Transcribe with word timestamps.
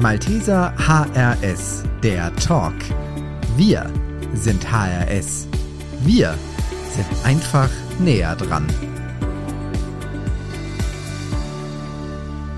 Malteser 0.00 0.72
HRS, 0.78 1.82
der 2.04 2.32
Talk. 2.36 2.72
Wir 3.56 3.92
sind 4.32 4.64
HRS. 4.70 5.48
Wir 6.04 6.38
sind 6.90 7.08
einfach 7.24 7.68
näher 7.98 8.36
dran. 8.36 8.64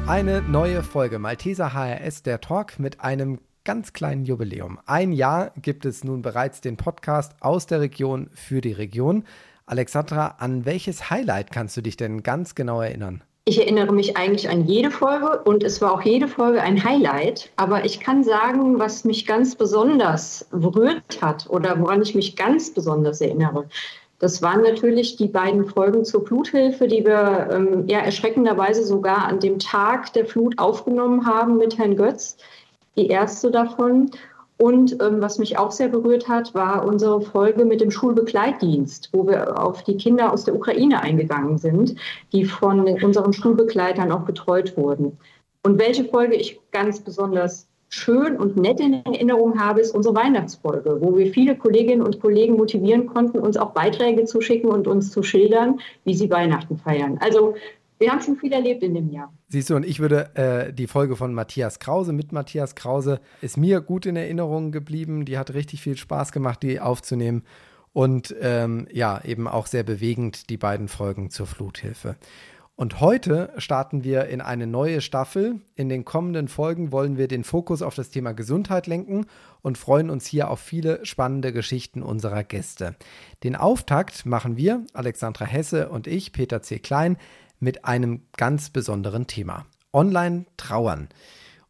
Eine 0.06 0.42
neue 0.42 0.82
Folge 0.82 1.18
Malteser 1.18 1.72
HRS, 1.72 2.22
der 2.24 2.42
Talk 2.42 2.79
mit 2.79 3.01
einem 3.01 3.41
ganz 3.65 3.95
kleinen 3.95 4.27
Jubiläum. 4.27 4.79
Ein 4.85 5.13
Jahr 5.13 5.53
gibt 5.57 5.87
es 5.87 6.04
nun 6.04 6.21
bereits 6.21 6.61
den 6.61 6.77
Podcast 6.77 7.37
aus 7.41 7.67
der 7.67 7.81
Region 7.81 8.29
für 8.35 8.61
die 8.61 8.72
Region. 8.72 9.25
Alexandra, 9.65 10.35
an 10.41 10.67
welches 10.67 11.09
Highlight 11.09 11.51
kannst 11.51 11.75
du 11.75 11.81
dich 11.81 11.97
denn 11.97 12.22
ganz 12.22 12.54
genau 12.54 12.83
erinnern? 12.83 13.25
Ich 13.45 13.59
erinnere 13.59 13.93
mich 13.93 14.17
eigentlich 14.17 14.49
an 14.51 14.67
jede 14.67 14.91
Folge 14.91 15.40
und 15.45 15.65
es 15.65 15.81
war 15.81 15.93
auch 15.93 16.02
jede 16.02 16.29
Folge 16.29 16.61
ein 16.61 16.84
Highlight. 16.84 17.51
Aber 17.57 17.85
ich 17.85 17.98
kann 17.98 18.23
sagen, 18.23 18.79
was 18.79 19.05
mich 19.05 19.27
ganz 19.27 19.55
besonders 19.55 20.47
berührt 20.51 21.21
hat 21.23 21.48
oder 21.48 21.81
woran 21.81 22.03
ich 22.03 22.15
mich 22.15 22.37
ganz 22.37 22.73
besonders 22.73 23.21
erinnere. 23.21 23.67
Das 24.19 24.43
waren 24.43 24.61
natürlich 24.61 25.17
die 25.17 25.29
beiden 25.29 25.65
Folgen 25.65 26.05
zur 26.05 26.27
Fluthilfe, 26.27 26.87
die 26.87 27.05
wir 27.07 27.48
ähm, 27.51 27.89
ja 27.89 28.01
erschreckenderweise 28.01 28.84
sogar 28.84 29.25
an 29.25 29.41
dem 29.41 29.59
Tag 29.59 30.12
der 30.12 30.27
Flut 30.27 30.59
aufgenommen 30.59 31.25
haben 31.25 31.57
mit 31.57 31.79
Herrn 31.79 31.97
Götz. 31.97 32.37
Die 32.97 33.07
erste 33.07 33.51
davon. 33.51 34.11
Und 34.60 35.00
ähm, 35.00 35.23
was 35.23 35.38
mich 35.38 35.56
auch 35.56 35.70
sehr 35.70 35.88
berührt 35.88 36.28
hat, 36.28 36.52
war 36.52 36.84
unsere 36.84 37.23
Folge 37.23 37.64
mit 37.64 37.80
dem 37.80 37.91
Schulbegleitdienst, 37.91 39.09
wo 39.10 39.27
wir 39.27 39.59
auf 39.59 39.84
die 39.84 39.96
Kinder 39.96 40.34
aus 40.34 40.45
der 40.45 40.55
Ukraine 40.55 41.00
eingegangen 41.00 41.56
sind, 41.56 41.95
die 42.34 42.45
von 42.45 42.86
unseren 43.02 43.33
Schulbegleitern 43.33 44.12
auch 44.12 44.27
betreut 44.27 44.77
wurden. 44.77 45.16
Und 45.62 45.78
welche 45.78 46.05
Folge 46.05 46.34
ich 46.34 46.60
ganz 46.73 47.00
besonders 47.00 47.69
schön 47.88 48.36
und 48.36 48.59
nett 48.59 48.80
in 48.80 49.02
Erinnerung 49.06 49.59
habe, 49.59 49.80
ist 49.80 49.94
unsere 49.94 50.14
Weihnachtsfolge, 50.14 50.98
wo 51.00 51.17
wir 51.17 51.33
viele 51.33 51.56
Kolleginnen 51.56 52.02
und 52.02 52.20
Kollegen 52.20 52.58
motivieren 52.58 53.06
konnten, 53.06 53.39
uns 53.39 53.56
auch 53.56 53.70
Beiträge 53.70 54.27
zu 54.27 54.42
schicken 54.42 54.69
und 54.69 54.86
uns 54.86 55.11
zu 55.11 55.22
schildern, 55.22 55.80
wie 56.05 56.12
sie 56.12 56.28
Weihnachten 56.28 56.77
feiern. 56.77 57.17
Also 57.22 57.55
wir 57.98 58.12
haben 58.12 58.20
schon 58.20 58.36
viel 58.36 58.52
erlebt 58.52 58.83
in 58.83 58.92
dem 58.92 59.11
Jahr. 59.11 59.33
Siehst 59.53 59.69
du, 59.69 59.75
und 59.75 59.84
ich 59.84 59.98
würde 59.98 60.37
äh, 60.37 60.73
die 60.73 60.87
Folge 60.87 61.17
von 61.17 61.34
Matthias 61.34 61.81
Krause 61.81 62.12
mit 62.12 62.31
Matthias 62.31 62.77
Krause 62.77 63.20
ist 63.41 63.57
mir 63.57 63.81
gut 63.81 64.07
in 64.07 64.15
Erinnerung 64.15 64.70
geblieben. 64.70 65.25
Die 65.25 65.39
hat 65.39 65.55
richtig 65.55 65.83
viel 65.83 65.97
Spaß 65.97 66.31
gemacht, 66.31 66.62
die 66.62 66.79
aufzunehmen. 66.79 67.42
Und 67.92 68.33
ähm, 68.41 68.87
ja, 68.92 69.20
eben 69.25 69.48
auch 69.48 69.67
sehr 69.67 69.83
bewegend, 69.83 70.51
die 70.51 70.57
beiden 70.57 70.87
Folgen 70.87 71.31
zur 71.31 71.48
Fluthilfe. 71.48 72.15
Und 72.77 73.01
heute 73.01 73.53
starten 73.57 74.05
wir 74.05 74.27
in 74.27 74.41
eine 74.41 74.69
neue 74.69 75.01
Staffel. 75.01 75.61
In 75.75 75.89
den 75.89 76.05
kommenden 76.05 76.47
Folgen 76.47 76.92
wollen 76.92 77.19
wir 77.19 77.27
den 77.27 77.42
Fokus 77.42 77.83
auf 77.83 77.97
das 77.97 78.11
Thema 78.11 78.33
Gesundheit 78.33 78.87
lenken 78.87 79.27
und 79.62 79.79
freuen 79.79 80.11
uns 80.11 80.27
hier 80.27 80.48
auf 80.48 80.61
viele 80.61 81.05
spannende 81.05 81.53
Geschichten 81.53 82.05
unserer 82.05 82.45
Gäste. 82.45 82.95
Den 83.42 83.57
Auftakt 83.57 84.27
machen 84.27 84.57
wir, 84.57 84.87
Alexandra 84.92 85.45
Hesse 85.45 85.89
und 85.89 86.07
ich, 86.07 86.33
Peter 86.33 86.62
C. 86.62 86.79
Klein, 86.79 87.17
mit 87.61 87.84
einem 87.84 88.22
ganz 88.36 88.70
besonderen 88.70 89.27
Thema. 89.27 89.66
Online 89.92 90.47
trauern. 90.56 91.08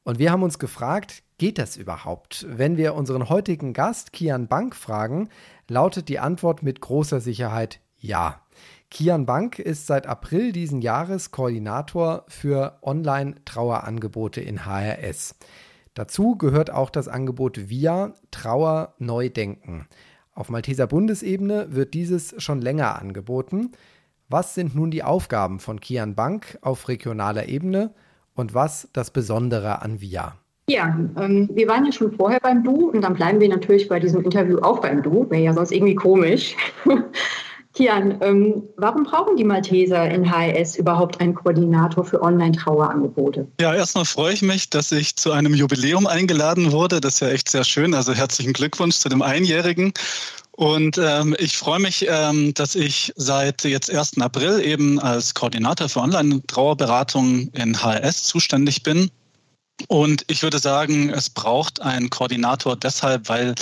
Und 0.02 0.18
wir 0.18 0.32
haben 0.32 0.42
uns 0.42 0.58
gefragt, 0.58 1.22
geht 1.38 1.58
das 1.58 1.76
überhaupt? 1.76 2.46
Wenn 2.48 2.76
wir 2.76 2.94
unseren 2.94 3.28
heutigen 3.28 3.74
Gast 3.74 4.12
Kian 4.12 4.48
Bank 4.48 4.74
fragen, 4.74 5.28
lautet 5.68 6.08
die 6.08 6.18
Antwort 6.18 6.62
mit 6.62 6.80
großer 6.80 7.20
Sicherheit 7.20 7.80
ja. 7.98 8.40
Kian 8.90 9.26
Bank 9.26 9.58
ist 9.58 9.86
seit 9.86 10.06
April 10.06 10.52
diesen 10.52 10.80
Jahres 10.80 11.30
Koordinator 11.30 12.24
für 12.28 12.78
Online-Trauerangebote 12.82 14.40
in 14.40 14.64
HRS. 14.64 15.36
Dazu 15.94 16.36
gehört 16.36 16.70
auch 16.70 16.90
das 16.90 17.08
Angebot 17.08 17.68
VIA 17.68 18.14
Trauer 18.30 18.94
Neu 18.98 19.28
Denken. 19.28 19.86
Auf 20.32 20.48
Malteser 20.48 20.86
Bundesebene 20.86 21.74
wird 21.74 21.94
dieses 21.94 22.34
schon 22.42 22.60
länger 22.60 22.98
angeboten. 22.98 23.72
Was 24.32 24.54
sind 24.54 24.76
nun 24.76 24.92
die 24.92 25.02
Aufgaben 25.02 25.58
von 25.58 25.80
Kian 25.80 26.14
Bank 26.14 26.56
auf 26.62 26.86
regionaler 26.86 27.48
Ebene 27.48 27.90
und 28.36 28.54
was 28.54 28.88
das 28.92 29.10
Besondere 29.10 29.82
an 29.82 30.00
VIA? 30.00 30.36
Ja, 30.68 30.96
ähm, 31.18 31.50
wir 31.52 31.66
waren 31.66 31.84
ja 31.84 31.90
schon 31.90 32.12
vorher 32.12 32.38
beim 32.38 32.62
Du 32.62 32.90
und 32.90 33.00
dann 33.00 33.14
bleiben 33.14 33.40
wir 33.40 33.48
natürlich 33.48 33.88
bei 33.88 33.98
diesem 33.98 34.22
Interview 34.22 34.58
auch 34.60 34.78
beim 34.78 35.02
Du. 35.02 35.28
Wäre 35.30 35.42
ja 35.42 35.52
sonst 35.52 35.72
irgendwie 35.72 35.96
komisch. 35.96 36.54
Kian, 37.74 38.18
ähm, 38.20 38.62
warum 38.76 39.02
brauchen 39.02 39.36
die 39.36 39.42
Malteser 39.42 40.08
in 40.08 40.30
HRS 40.30 40.76
überhaupt 40.76 41.20
einen 41.20 41.34
Koordinator 41.34 42.04
für 42.04 42.22
Online-Trauerangebote? 42.22 43.48
Ja, 43.60 43.74
erstmal 43.74 44.04
freue 44.04 44.32
ich 44.32 44.42
mich, 44.42 44.70
dass 44.70 44.92
ich 44.92 45.16
zu 45.16 45.32
einem 45.32 45.54
Jubiläum 45.54 46.06
eingeladen 46.06 46.70
wurde. 46.70 47.00
Das 47.00 47.14
ist 47.14 47.20
ja 47.20 47.28
echt 47.30 47.48
sehr 47.48 47.64
schön. 47.64 47.94
Also 47.94 48.12
herzlichen 48.12 48.52
Glückwunsch 48.52 48.96
zu 48.96 49.08
dem 49.08 49.22
Einjährigen. 49.22 49.92
Und 50.52 50.98
ähm, 50.98 51.34
ich 51.38 51.56
freue 51.56 51.80
mich, 51.80 52.06
ähm, 52.08 52.52
dass 52.54 52.74
ich 52.74 53.12
seit 53.16 53.64
jetzt 53.64 53.90
1. 53.90 54.18
April 54.20 54.60
eben 54.60 55.00
als 55.00 55.34
Koordinator 55.34 55.88
für 55.88 56.00
Online-Trauerberatung 56.00 57.48
in 57.52 57.80
HRS 57.82 58.24
zuständig 58.24 58.82
bin. 58.82 59.10
Und 59.88 60.24
ich 60.28 60.42
würde 60.42 60.58
sagen, 60.58 61.10
es 61.10 61.30
braucht 61.30 61.80
einen 61.80 62.10
Koordinator 62.10 62.76
deshalb, 62.76 63.28
weil 63.28 63.54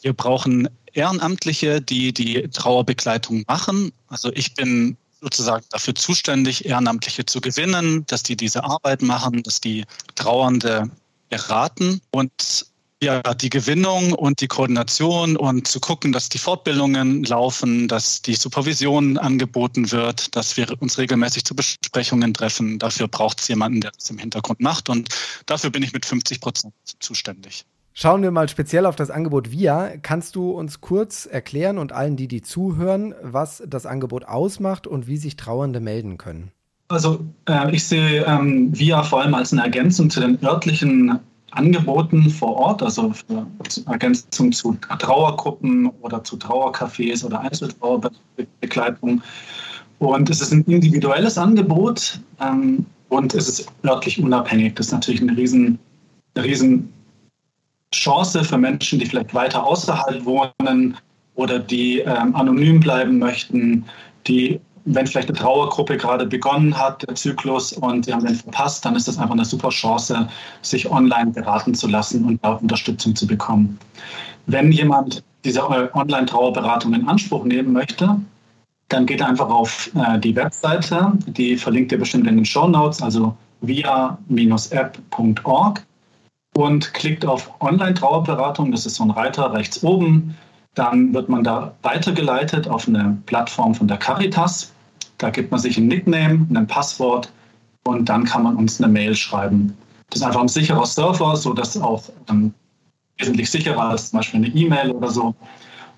wir 0.00 0.12
brauchen 0.12 0.68
Ehrenamtliche, 0.92 1.80
die 1.80 2.12
die 2.12 2.48
Trauerbegleitung 2.48 3.44
machen. 3.46 3.92
Also 4.08 4.32
ich 4.32 4.54
bin 4.54 4.96
sozusagen 5.20 5.64
dafür 5.70 5.94
zuständig, 5.94 6.66
Ehrenamtliche 6.66 7.24
zu 7.24 7.40
gewinnen, 7.40 8.04
dass 8.06 8.22
die 8.22 8.36
diese 8.36 8.64
Arbeit 8.64 9.02
machen, 9.02 9.42
dass 9.42 9.60
die 9.60 9.84
Trauernde 10.14 10.90
beraten. 11.30 12.00
Und 12.10 12.66
ja, 13.04 13.20
die 13.34 13.50
Gewinnung 13.50 14.12
und 14.12 14.40
die 14.40 14.48
Koordination 14.48 15.36
und 15.36 15.68
zu 15.68 15.80
gucken, 15.80 16.12
dass 16.12 16.28
die 16.28 16.38
Fortbildungen 16.38 17.24
laufen, 17.24 17.88
dass 17.88 18.22
die 18.22 18.34
Supervision 18.34 19.18
angeboten 19.18 19.92
wird, 19.92 20.34
dass 20.36 20.56
wir 20.56 20.66
uns 20.80 20.98
regelmäßig 20.98 21.44
zu 21.44 21.54
Besprechungen 21.54 22.34
treffen. 22.34 22.78
Dafür 22.78 23.08
braucht 23.08 23.40
es 23.40 23.48
jemanden, 23.48 23.80
der 23.80 23.92
das 23.92 24.10
im 24.10 24.18
Hintergrund 24.18 24.60
macht 24.60 24.88
und 24.88 25.08
dafür 25.46 25.70
bin 25.70 25.82
ich 25.82 25.92
mit 25.92 26.04
50 26.06 26.40
Prozent 26.40 26.74
zuständig. 26.98 27.64
Schauen 27.96 28.22
wir 28.22 28.32
mal 28.32 28.48
speziell 28.48 28.86
auf 28.86 28.96
das 28.96 29.10
Angebot 29.10 29.52
VIA. 29.52 29.92
Kannst 30.02 30.34
du 30.34 30.50
uns 30.50 30.80
kurz 30.80 31.26
erklären 31.26 31.78
und 31.78 31.92
allen, 31.92 32.16
die 32.16 32.26
die 32.26 32.42
zuhören, 32.42 33.14
was 33.22 33.62
das 33.64 33.86
Angebot 33.86 34.24
ausmacht 34.24 34.88
und 34.88 35.06
wie 35.06 35.16
sich 35.16 35.36
Trauernde 35.36 35.78
melden 35.78 36.18
können? 36.18 36.50
Also 36.88 37.24
äh, 37.48 37.74
ich 37.74 37.84
sehe 37.84 38.24
ähm, 38.24 38.76
VIA 38.76 39.04
vor 39.04 39.22
allem 39.22 39.34
als 39.34 39.52
eine 39.52 39.62
Ergänzung 39.62 40.10
zu 40.10 40.20
den 40.20 40.44
örtlichen 40.44 41.20
Angeboten 41.56 42.30
vor 42.30 42.56
Ort, 42.56 42.82
also 42.82 43.12
für 43.12 43.46
Ergänzung 43.86 44.52
zu 44.52 44.76
Trauergruppen 44.98 45.88
oder 46.00 46.22
zu 46.24 46.36
Trauercafés 46.36 47.24
oder 47.24 47.40
Einzeltrauerbegleitung. 47.40 49.22
Und 49.98 50.30
es 50.30 50.40
ist 50.40 50.52
ein 50.52 50.64
individuelles 50.64 51.38
Angebot 51.38 52.20
ähm, 52.40 52.84
und 53.08 53.34
es 53.34 53.48
ist 53.48 53.72
örtlich 53.84 54.22
unabhängig. 54.22 54.74
Das 54.74 54.86
ist 54.86 54.92
natürlich 54.92 55.22
eine 55.22 55.36
riesen, 55.36 55.78
eine 56.34 56.44
riesen 56.44 56.92
Chance 57.94 58.42
für 58.44 58.58
Menschen, 58.58 58.98
die 58.98 59.06
vielleicht 59.06 59.34
weiter 59.34 59.64
außerhalb 59.64 60.24
wohnen 60.24 60.96
oder 61.36 61.58
die 61.58 62.00
ähm, 62.00 62.34
anonym 62.34 62.80
bleiben 62.80 63.18
möchten, 63.18 63.84
die 64.26 64.60
wenn 64.84 65.06
vielleicht 65.06 65.28
eine 65.28 65.38
Trauergruppe 65.38 65.96
gerade 65.96 66.26
begonnen 66.26 66.76
hat, 66.76 67.06
der 67.06 67.14
Zyklus, 67.14 67.72
und 67.72 68.04
sie 68.04 68.12
haben 68.12 68.24
den 68.24 68.34
verpasst, 68.34 68.84
dann 68.84 68.96
ist 68.96 69.08
das 69.08 69.18
einfach 69.18 69.34
eine 69.34 69.44
super 69.44 69.70
Chance, 69.70 70.28
sich 70.62 70.90
online 70.90 71.30
beraten 71.30 71.74
zu 71.74 71.88
lassen 71.88 72.24
und 72.24 72.44
da 72.44 72.52
Unterstützung 72.54 73.16
zu 73.16 73.26
bekommen. 73.26 73.78
Wenn 74.46 74.70
jemand 74.72 75.22
diese 75.44 75.62
Online-Trauerberatung 75.94 76.92
in 76.94 77.08
Anspruch 77.08 77.44
nehmen 77.44 77.72
möchte, 77.72 78.20
dann 78.88 79.06
geht 79.06 79.22
einfach 79.22 79.48
auf 79.48 79.90
äh, 79.94 80.18
die 80.18 80.36
Webseite, 80.36 81.12
die 81.26 81.56
verlinkt 81.56 81.90
ihr 81.92 81.98
bestimmt 81.98 82.26
in 82.26 82.36
den 82.36 82.44
Show 82.44 82.68
Notes, 82.68 83.00
also 83.02 83.34
via-app.org 83.62 84.26
und 86.54 86.92
klickt 86.94 87.24
auf 87.26 87.50
Online-Trauerberatung. 87.60 88.70
Das 88.70 88.84
ist 88.86 88.96
so 88.96 89.04
ein 89.04 89.10
Reiter 89.10 89.52
rechts 89.52 89.82
oben. 89.82 90.36
Dann 90.74 91.14
wird 91.14 91.28
man 91.28 91.44
da 91.44 91.74
weitergeleitet 91.82 92.68
auf 92.68 92.88
eine 92.88 93.16
Plattform 93.26 93.74
von 93.74 93.88
der 93.88 93.96
Caritas. 93.96 94.73
Da 95.18 95.30
gibt 95.30 95.50
man 95.50 95.60
sich 95.60 95.76
ein 95.78 95.86
Nickname, 95.86 96.46
ein 96.54 96.66
Passwort 96.66 97.32
und 97.84 98.08
dann 98.08 98.24
kann 98.24 98.42
man 98.42 98.56
uns 98.56 98.80
eine 98.80 98.92
Mail 98.92 99.14
schreiben. 99.14 99.76
Das 100.10 100.20
ist 100.20 100.26
einfach 100.26 100.40
ein 100.40 100.48
sicherer 100.48 100.86
Server, 100.86 101.36
sodass 101.36 101.76
auch 101.76 102.02
ähm, 102.28 102.52
wesentlich 103.18 103.50
sicherer 103.50 103.90
als 103.90 104.10
zum 104.10 104.18
Beispiel 104.18 104.44
eine 104.44 104.54
E-Mail 104.54 104.90
oder 104.90 105.10
so. 105.10 105.34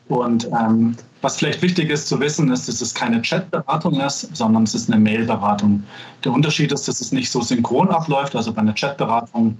Und 0.08 0.48
ähm, 0.52 0.96
was 1.22 1.38
vielleicht 1.38 1.62
wichtig 1.62 1.90
ist 1.90 2.08
zu 2.08 2.20
wissen, 2.20 2.50
ist, 2.52 2.68
dass 2.68 2.80
es 2.80 2.94
keine 2.94 3.20
Chatberatung 3.20 4.00
ist, 4.00 4.36
sondern 4.36 4.62
es 4.62 4.74
ist 4.74 4.90
eine 4.90 5.00
Mailberatung. 5.00 5.82
Der 6.24 6.32
Unterschied 6.32 6.70
ist, 6.72 6.86
dass 6.86 7.00
es 7.00 7.10
nicht 7.10 7.30
so 7.30 7.40
synchron 7.40 7.88
abläuft. 7.88 8.36
Also 8.36 8.52
bei 8.52 8.60
einer 8.60 8.74
Chatberatung 8.74 9.58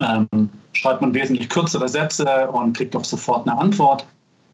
ähm, 0.00 0.50
schreibt 0.72 1.00
man 1.00 1.14
wesentlich 1.14 1.48
kürzere 1.48 1.88
Sätze 1.88 2.48
und 2.48 2.76
kriegt 2.76 2.94
auch 2.94 3.04
sofort 3.04 3.48
eine 3.48 3.58
Antwort 3.58 4.06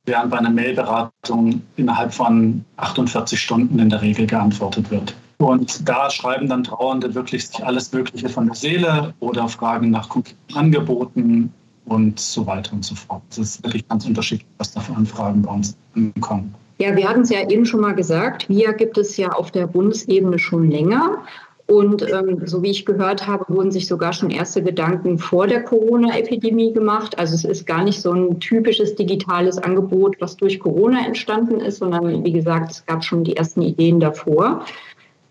während 0.07 0.31
bei 0.31 0.39
einer 0.39 0.51
Mailberatung 0.51 1.63
innerhalb 1.77 2.13
von 2.13 2.65
48 2.77 3.41
Stunden 3.41 3.79
in 3.79 3.89
der 3.89 4.03
Regel 4.03 4.27
geantwortet 4.27 4.91
wird. 4.91 5.15
Und 5.39 5.89
da 5.89 6.11
schreiben 6.11 6.49
dann 6.49 6.65
Trauernde 6.65 7.15
wirklich 7.15 7.49
sich 7.49 7.65
alles 7.65 7.93
Mögliche 7.93 8.29
von 8.29 8.47
der 8.47 8.55
Seele 8.55 9.15
oder 9.21 9.49
fragen 9.49 9.91
nach 9.91 10.09
Angeboten 10.55 11.53
und 11.87 12.19
so 12.19 12.47
weiter 12.47 12.73
und 12.73 12.85
so 12.85 12.95
fort. 12.95 13.23
Das 13.31 13.39
ist 13.39 13.65
wirklich 13.65 13.87
ganz 13.89 14.07
unterschiedlich, 14.07 14.49
was 14.59 14.73
da 14.73 14.81
für 14.81 14.95
Anfragen 14.95 15.43
bei 15.43 15.53
uns 15.53 15.77
kommen. 16.21 16.55
Ja, 16.79 16.97
wir 16.97 17.09
hatten 17.09 17.21
es 17.21 17.31
ja 17.31 17.49
eben 17.49 17.65
schon 17.67 17.81
mal 17.81 17.95
gesagt, 17.95 18.49
VIA 18.49 18.73
gibt 18.73 18.99
es 18.99 19.17
ja 19.17 19.29
auf 19.31 19.51
der 19.51 19.67
Bundesebene 19.67 20.39
schon 20.39 20.71
länger. 20.71 21.19
Und 21.67 22.03
ähm, 22.03 22.43
so 22.45 22.63
wie 22.63 22.71
ich 22.71 22.85
gehört 22.85 23.27
habe, 23.27 23.45
wurden 23.49 23.73
sich 23.73 23.87
sogar 23.87 24.13
schon 24.13 24.31
erste 24.31 24.63
Gedanken 24.63 25.19
vor 25.19 25.47
der 25.47 25.63
Corona-Epidemie 25.63 26.75
gemacht. 26.75 27.19
Also 27.19 27.35
es 27.35 27.45
ist 27.45 27.67
gar 27.67 27.83
nicht 27.85 28.01
so 28.03 28.13
ein 28.13 28.39
typisches 28.39 28.95
digitales 28.97 29.57
Angebot, 29.57 30.17
was 30.21 30.37
durch 30.37 30.61
Corona 30.61 31.07
entstanden 31.07 31.61
ist, 31.61 31.79
sondern 31.79 32.23
wie 32.23 32.33
gesagt, 32.33 32.71
es 32.71 32.87
gab 32.87 33.03
schon 33.03 33.25
die 33.25 33.37
ersten 33.37 33.63
Ideen 33.63 33.99
davor. 33.99 34.67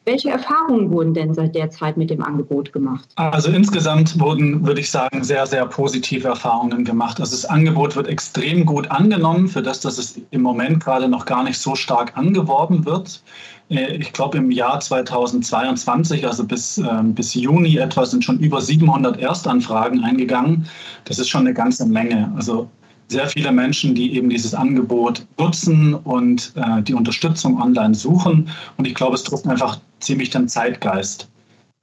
Welche 0.05 0.29
Erfahrungen 0.29 0.91
wurden 0.91 1.13
denn 1.13 1.33
seit 1.33 1.55
der 1.55 1.69
Zeit 1.69 1.95
mit 1.95 2.09
dem 2.09 2.21
Angebot 2.21 2.73
gemacht? 2.73 3.07
Also 3.15 3.49
insgesamt 3.49 4.19
wurden, 4.19 4.65
würde 4.65 4.81
ich 4.81 4.91
sagen, 4.91 5.23
sehr, 5.23 5.45
sehr 5.47 5.65
positive 5.65 6.27
Erfahrungen 6.27 6.83
gemacht. 6.83 7.21
Also 7.21 7.35
das 7.35 7.45
Angebot 7.45 7.95
wird 7.95 8.07
extrem 8.07 8.65
gut 8.65 8.91
angenommen, 8.91 9.47
für 9.47 9.61
das, 9.61 9.79
dass 9.79 9.97
es 9.97 10.19
im 10.31 10.41
Moment 10.41 10.83
gerade 10.83 11.07
noch 11.07 11.25
gar 11.25 11.43
nicht 11.43 11.57
so 11.57 11.75
stark 11.75 12.17
angeworben 12.17 12.85
wird. 12.85 13.23
Äh, 13.69 13.95
ich 13.95 14.11
glaube, 14.11 14.39
im 14.39 14.51
Jahr 14.51 14.79
2022, 14.79 16.27
also 16.27 16.45
bis, 16.45 16.77
äh, 16.79 17.03
bis 17.03 17.33
Juni 17.33 17.77
etwa, 17.77 18.05
sind 18.05 18.25
schon 18.25 18.39
über 18.39 18.61
700 18.61 19.19
Erstanfragen 19.19 20.03
eingegangen. 20.03 20.67
Das 21.05 21.17
ist 21.17 21.29
schon 21.29 21.41
eine 21.41 21.53
ganze 21.53 21.85
Menge. 21.85 22.31
Also 22.35 22.69
sehr 23.07 23.27
viele 23.27 23.51
Menschen, 23.51 23.95
die 23.95 24.15
eben 24.15 24.29
dieses 24.29 24.53
Angebot 24.53 25.25
nutzen 25.37 25.93
und 25.95 26.53
äh, 26.55 26.81
die 26.81 26.93
Unterstützung 26.93 27.61
online 27.61 27.95
suchen. 27.95 28.49
Und 28.77 28.87
ich 28.87 28.95
glaube, 28.95 29.15
es 29.15 29.23
trifft 29.23 29.47
einfach 29.47 29.79
ziemlich 29.99 30.29
den 30.29 30.47
Zeitgeist. 30.47 31.29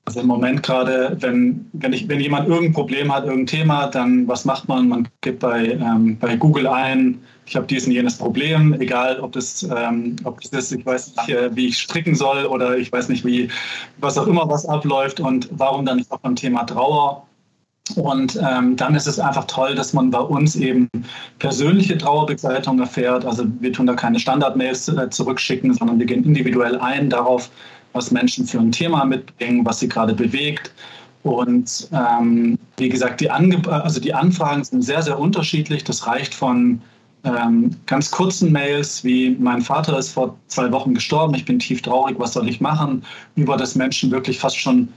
Also 0.06 0.20
im 0.20 0.26
Moment 0.26 0.62
gerade, 0.62 1.16
wenn, 1.20 1.66
wenn, 1.72 1.92
ich, 1.92 2.08
wenn 2.08 2.20
jemand 2.20 2.48
irgendein 2.48 2.72
Problem 2.72 3.14
hat, 3.14 3.24
irgendein 3.24 3.46
Thema, 3.46 3.86
dann 3.86 4.26
was 4.26 4.44
macht 4.44 4.66
man? 4.66 4.88
Man 4.88 5.08
gibt 5.20 5.40
bei, 5.40 5.72
ähm, 5.72 6.18
bei 6.18 6.36
Google 6.36 6.66
ein, 6.66 7.20
ich 7.46 7.54
habe 7.54 7.66
dies 7.66 7.86
und 7.86 7.92
jenes 7.92 8.16
Problem, 8.16 8.72
egal 8.80 9.20
ob 9.20 9.32
das, 9.32 9.62
ähm, 9.62 10.16
ob 10.24 10.40
das 10.40 10.52
ist, 10.52 10.72
ich 10.72 10.86
weiß 10.86 11.14
nicht, 11.16 11.28
äh, 11.28 11.54
wie 11.54 11.66
ich 11.68 11.78
stricken 11.78 12.14
soll 12.14 12.46
oder 12.46 12.78
ich 12.78 12.90
weiß 12.90 13.08
nicht, 13.08 13.24
wie, 13.24 13.48
was 13.98 14.16
auch 14.16 14.26
immer 14.26 14.48
was 14.48 14.66
abläuft 14.66 15.20
und 15.20 15.48
warum 15.52 15.84
dann 15.84 15.98
nicht 15.98 16.10
auch 16.10 16.18
beim 16.18 16.34
Thema 16.34 16.64
Trauer 16.64 17.26
und 17.96 18.38
ähm, 18.42 18.76
dann 18.76 18.94
ist 18.94 19.06
es 19.06 19.18
einfach 19.18 19.44
toll, 19.46 19.74
dass 19.74 19.92
man 19.92 20.10
bei 20.10 20.20
uns 20.20 20.56
eben 20.56 20.88
persönliche 21.38 21.96
Trauerbegleitung 21.98 22.78
erfährt. 22.78 23.24
Also 23.24 23.44
wir 23.60 23.72
tun 23.72 23.86
da 23.86 23.94
keine 23.94 24.18
Standardmails 24.18 24.88
äh, 24.88 25.10
zurückschicken, 25.10 25.74
sondern 25.74 25.98
wir 25.98 26.06
gehen 26.06 26.24
individuell 26.24 26.78
ein 26.78 27.10
darauf, 27.10 27.50
was 27.92 28.10
Menschen 28.10 28.46
für 28.46 28.58
ein 28.58 28.72
Thema 28.72 29.04
mitbringen, 29.04 29.64
was 29.64 29.80
sie 29.80 29.88
gerade 29.88 30.14
bewegt. 30.14 30.72
Und 31.22 31.88
ähm, 31.92 32.58
wie 32.78 32.88
gesagt, 32.88 33.20
die, 33.20 33.30
Ange 33.30 33.60
also 33.68 34.00
die 34.00 34.14
Anfragen 34.14 34.64
sind 34.64 34.82
sehr, 34.82 35.02
sehr 35.02 35.18
unterschiedlich. 35.18 35.84
Das 35.84 36.06
reicht 36.06 36.34
von 36.34 36.80
ähm, 37.24 37.76
ganz 37.86 38.10
kurzen 38.10 38.50
Mails 38.52 39.04
wie 39.04 39.36
mein 39.38 39.60
Vater 39.60 39.98
ist 39.98 40.10
vor 40.10 40.36
zwei 40.46 40.72
Wochen 40.72 40.94
gestorben, 40.94 41.34
ich 41.34 41.44
bin 41.44 41.58
tief 41.58 41.82
traurig, 41.82 42.16
was 42.18 42.32
soll 42.32 42.48
ich 42.48 42.60
machen, 42.60 43.04
über 43.36 43.56
das 43.56 43.74
Menschen 43.74 44.10
wirklich 44.10 44.38
fast 44.38 44.56
schon 44.58 44.88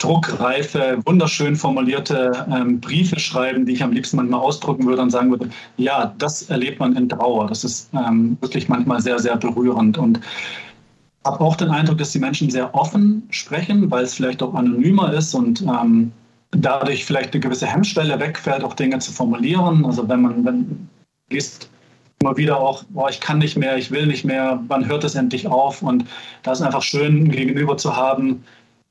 druckreife, 0.00 0.98
wunderschön 1.04 1.54
formulierte 1.54 2.46
ähm, 2.52 2.80
Briefe 2.80 3.20
schreiben, 3.20 3.66
die 3.66 3.74
ich 3.74 3.82
am 3.82 3.92
liebsten 3.92 4.16
manchmal 4.16 4.40
ausdrucken 4.40 4.86
würde 4.86 5.02
und 5.02 5.10
sagen 5.10 5.30
würde, 5.30 5.50
ja, 5.76 6.14
das 6.18 6.42
erlebt 6.50 6.80
man 6.80 6.96
in 6.96 7.08
Trauer. 7.08 7.46
Das 7.46 7.64
ist 7.64 7.90
ähm, 7.94 8.36
wirklich 8.40 8.68
manchmal 8.68 9.00
sehr, 9.00 9.18
sehr 9.18 9.36
berührend. 9.36 9.98
Und 9.98 10.20
habe 11.24 11.44
auch 11.44 11.54
den 11.54 11.68
Eindruck, 11.68 11.98
dass 11.98 12.12
die 12.12 12.18
Menschen 12.18 12.50
sehr 12.50 12.74
offen 12.74 13.22
sprechen, 13.30 13.90
weil 13.90 14.04
es 14.04 14.14
vielleicht 14.14 14.42
auch 14.42 14.54
anonymer 14.54 15.12
ist 15.12 15.34
und 15.34 15.62
ähm, 15.62 16.10
dadurch 16.52 17.04
vielleicht 17.04 17.34
eine 17.34 17.40
gewisse 17.40 17.66
Hemmschwelle 17.66 18.18
wegfällt, 18.18 18.64
auch 18.64 18.74
Dinge 18.74 18.98
zu 18.98 19.12
formulieren. 19.12 19.84
Also 19.84 20.08
wenn 20.08 20.22
man 20.22 20.44
wenn, 20.46 20.88
liest 21.30 21.68
immer 22.20 22.36
wieder 22.36 22.58
auch, 22.58 22.84
boah, 22.90 23.08
ich 23.08 23.20
kann 23.20 23.38
nicht 23.38 23.56
mehr, 23.56 23.76
ich 23.76 23.90
will 23.90 24.06
nicht 24.06 24.24
mehr, 24.24 24.60
wann 24.68 24.86
hört 24.86 25.04
es 25.04 25.14
endlich 25.14 25.46
auf? 25.46 25.82
Und 25.82 26.04
da 26.42 26.52
ist 26.52 26.62
einfach 26.62 26.82
schön, 26.82 27.30
gegenüber 27.30 27.76
zu 27.76 27.96
haben, 27.96 28.42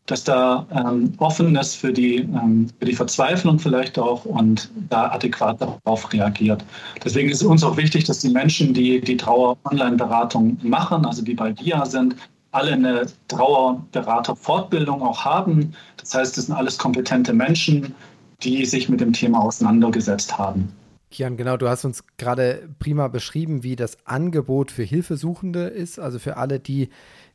dass 0.06 0.24
da 0.24 0.66
ähm, 0.72 1.14
Offenes 1.18 1.76
für 1.76 1.94
die, 1.94 2.18
ähm, 2.18 2.68
für 2.80 2.86
die 2.86 2.96
Verzweiflung 2.96 3.60
vielleicht 3.60 4.00
auch 4.00 4.26
und 4.26 4.72
da 4.90 5.12
adäquat 5.12 5.62
darauf 5.62 6.12
reagiert. 6.12 6.66
Deswegen 7.04 7.30
ist 7.30 7.42
es 7.42 7.48
uns 7.48 7.64
auch 7.64 7.78
wichtig, 7.78 8.06
dass 8.06 8.20
die 8.20 8.30
Menschen, 8.30 8.74
die 8.74 9.02
die 9.02 9.18
Trauer-Online-Beratung 9.18 10.58
machen, 10.64 11.06
also 11.06 11.24
die 11.24 11.36
bei 11.36 11.52
DIA 11.52 11.86
sind, 11.86 12.16
alle 12.52 12.74
eine 12.74 13.06
Trauerberater-Fortbildung 13.28 15.04
auch 15.04 15.24
haben. 15.24 15.74
Das 15.98 16.16
heißt, 16.16 16.38
es 16.38 16.48
sind 16.48 16.56
alles 16.56 16.78
kompetente 16.78 17.34
Menschen, 17.34 17.94
die 18.42 18.66
sich 18.66 18.90
mit 18.90 19.02
dem 19.02 19.14
Thema 19.14 19.42
auseinandergesetzt 19.42 20.38
haben. 20.38 20.72
Kian, 21.12 21.38
genau, 21.38 21.58
du 21.58 21.68
hast 21.68 21.86
uns 21.86 22.04
gerade 22.18 22.70
prima 22.78 23.08
beschrieben, 23.08 23.64
wie 23.64 23.76
das 23.76 23.98
Angebot 24.06 24.72
für 24.72 24.84
Hilfesuchende 24.84 25.64
ist, 25.64 26.00
also 26.00 26.20
für 26.20 26.38
alle, 26.38 26.60
die 26.60 26.90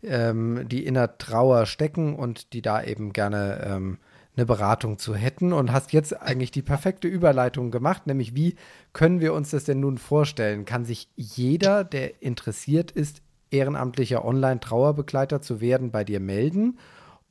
ähm, 0.07 0.67
die 0.69 0.85
in 0.85 0.95
der 0.95 1.19
Trauer 1.19 1.67
stecken 1.67 2.17
und 2.17 2.53
die 2.53 2.63
da 2.63 2.83
eben 2.83 3.13
gerne 3.13 3.65
ähm, 3.67 3.99
eine 4.37 4.47
Beratung 4.47 4.99
zu 4.99 5.15
hätten 5.15 5.53
und 5.53 5.73
hast 5.73 5.93
jetzt 5.93 6.21
eigentlich 6.21 6.51
die 6.51 6.63
perfekte 6.63 7.07
Überleitung 7.09 7.71
gemacht, 7.71 8.07
nämlich 8.07 8.35
wie 8.35 8.57
können 8.93 9.21
wir 9.21 9.33
uns 9.33 9.51
das 9.51 9.65
denn 9.65 9.81
nun 9.81 9.99
vorstellen? 9.99 10.65
Kann 10.65 10.85
sich 10.85 11.09
jeder, 11.17 11.85
der 11.85 12.23
interessiert 12.23 12.91
ist, 12.91 13.23
ehrenamtlicher 13.51 14.25
Online-Trauerbegleiter 14.25 15.41
zu 15.41 15.61
werden, 15.61 15.93
bei 15.93 16.03
dir 16.03 16.19
melden 16.19 16.79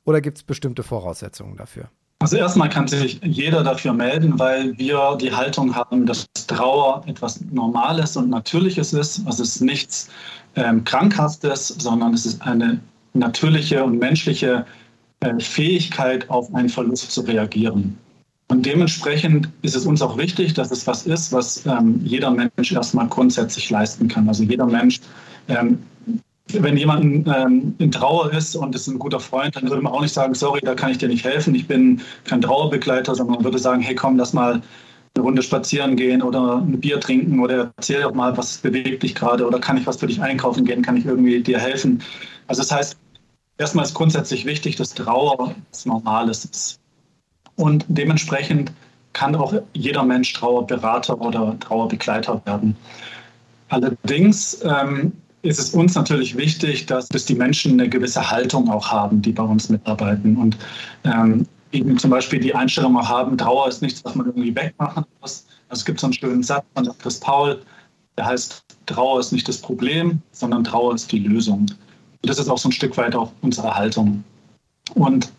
oder 0.04 0.20
gibt 0.20 0.38
es 0.38 0.44
bestimmte 0.44 0.82
Voraussetzungen 0.82 1.56
dafür? 1.56 1.90
Also 2.24 2.38
erstmal 2.38 2.70
kann 2.70 2.88
sich 2.88 3.20
jeder 3.22 3.62
dafür 3.62 3.92
melden, 3.92 4.38
weil 4.38 4.78
wir 4.78 5.18
die 5.20 5.30
Haltung 5.30 5.74
haben, 5.74 6.06
dass 6.06 6.24
Trauer 6.46 7.02
etwas 7.04 7.42
Normales 7.52 8.16
und 8.16 8.30
Natürliches 8.30 8.94
ist. 8.94 9.20
Also 9.26 9.42
es 9.42 9.56
ist 9.56 9.60
nichts 9.60 10.08
ähm, 10.56 10.82
Krankhaftes, 10.84 11.68
sondern 11.68 12.14
es 12.14 12.24
ist 12.24 12.40
eine 12.40 12.80
natürliche 13.12 13.84
und 13.84 13.98
menschliche 13.98 14.64
äh, 15.20 15.38
Fähigkeit, 15.38 16.30
auf 16.30 16.54
einen 16.54 16.70
Verlust 16.70 17.10
zu 17.10 17.20
reagieren. 17.20 17.98
Und 18.48 18.64
dementsprechend 18.64 19.50
ist 19.60 19.76
es 19.76 19.84
uns 19.84 20.00
auch 20.00 20.16
wichtig, 20.16 20.54
dass 20.54 20.70
es 20.70 20.86
was 20.86 21.06
ist, 21.06 21.30
was 21.30 21.66
ähm, 21.66 22.00
jeder 22.04 22.30
Mensch 22.30 22.72
erstmal 22.72 23.06
grundsätzlich 23.06 23.68
leisten 23.68 24.08
kann. 24.08 24.26
Also 24.28 24.44
jeder 24.44 24.64
Mensch, 24.64 24.98
ähm, 25.48 25.78
wenn 26.52 26.76
jemand 26.76 27.26
ähm, 27.26 27.74
in 27.78 27.90
Trauer 27.90 28.32
ist 28.32 28.54
und 28.54 28.74
ist 28.74 28.86
ein 28.86 28.98
guter 28.98 29.20
Freund, 29.20 29.56
dann 29.56 29.68
würde 29.68 29.82
man 29.82 29.92
auch 29.92 30.02
nicht 30.02 30.12
sagen, 30.12 30.34
sorry, 30.34 30.60
da 30.62 30.74
kann 30.74 30.90
ich 30.90 30.98
dir 30.98 31.08
nicht 31.08 31.24
helfen, 31.24 31.54
ich 31.54 31.66
bin 31.66 32.00
kein 32.24 32.42
Trauerbegleiter, 32.42 33.14
sondern 33.14 33.36
man 33.36 33.44
würde 33.44 33.58
sagen, 33.58 33.80
hey 33.80 33.94
komm, 33.94 34.16
lass 34.16 34.32
mal 34.32 34.60
eine 35.14 35.24
Runde 35.24 35.42
spazieren 35.42 35.96
gehen 35.96 36.22
oder 36.22 36.58
ein 36.58 36.80
Bier 36.80 37.00
trinken 37.00 37.40
oder 37.40 37.72
erzähl 37.76 38.02
doch 38.02 38.14
mal, 38.14 38.36
was 38.36 38.58
bewegt 38.58 39.02
dich 39.02 39.14
gerade 39.14 39.46
oder 39.46 39.58
kann 39.58 39.76
ich 39.76 39.86
was 39.86 39.96
für 39.96 40.06
dich 40.06 40.20
einkaufen 40.20 40.64
gehen, 40.64 40.82
kann 40.82 40.96
ich 40.96 41.06
irgendwie 41.06 41.40
dir 41.40 41.58
helfen. 41.58 42.02
Also 42.48 42.62
das 42.62 42.72
heißt, 42.72 42.96
erstmal 43.58 43.84
ist 43.84 43.94
grundsätzlich 43.94 44.44
wichtig, 44.44 44.76
dass 44.76 44.92
Trauer 44.94 45.54
was 45.70 45.86
Normales 45.86 46.44
ist. 46.44 46.80
Und 47.56 47.84
dementsprechend 47.88 48.72
kann 49.12 49.36
auch 49.36 49.54
jeder 49.72 50.02
Mensch 50.02 50.32
Trauerberater 50.32 51.20
oder 51.20 51.56
Trauerbegleiter 51.60 52.42
werden. 52.44 52.76
Allerdings 53.68 54.60
ähm, 54.64 55.12
ist 55.44 55.58
es 55.58 55.70
uns 55.70 55.94
natürlich 55.94 56.36
wichtig, 56.36 56.86
dass, 56.86 57.08
dass 57.08 57.26
die 57.26 57.34
Menschen 57.34 57.72
eine 57.78 57.88
gewisse 57.88 58.30
Haltung 58.30 58.70
auch 58.70 58.90
haben, 58.90 59.20
die 59.20 59.32
bei 59.32 59.42
uns 59.42 59.68
mitarbeiten. 59.68 60.36
Und 60.36 60.56
ähm, 61.04 61.46
eben 61.72 61.98
zum 61.98 62.10
Beispiel 62.10 62.40
die 62.40 62.54
Einstellung 62.54 62.96
auch 62.96 63.08
haben, 63.08 63.36
Trauer 63.36 63.68
ist 63.68 63.82
nichts, 63.82 64.02
was 64.04 64.14
man 64.14 64.26
irgendwie 64.26 64.56
wegmachen 64.56 65.04
muss. 65.20 65.46
Also 65.68 65.80
es 65.80 65.84
gibt 65.84 66.00
so 66.00 66.06
einen 66.06 66.14
schönen 66.14 66.42
Satz 66.42 66.64
von 66.74 66.88
Chris 66.98 67.20
Paul, 67.20 67.60
der 68.16 68.26
heißt, 68.26 68.64
Trauer 68.86 69.20
ist 69.20 69.32
nicht 69.32 69.46
das 69.46 69.58
Problem, 69.58 70.22
sondern 70.32 70.64
Trauer 70.64 70.94
ist 70.94 71.12
die 71.12 71.18
Lösung. 71.18 71.60
Und 71.60 71.70
das 72.22 72.38
ist 72.38 72.48
auch 72.48 72.58
so 72.58 72.70
ein 72.70 72.72
Stück 72.72 72.96
weit 72.96 73.14
auch 73.14 73.30
unsere 73.42 73.74
Haltung. 73.74 74.24
Und 74.94 75.30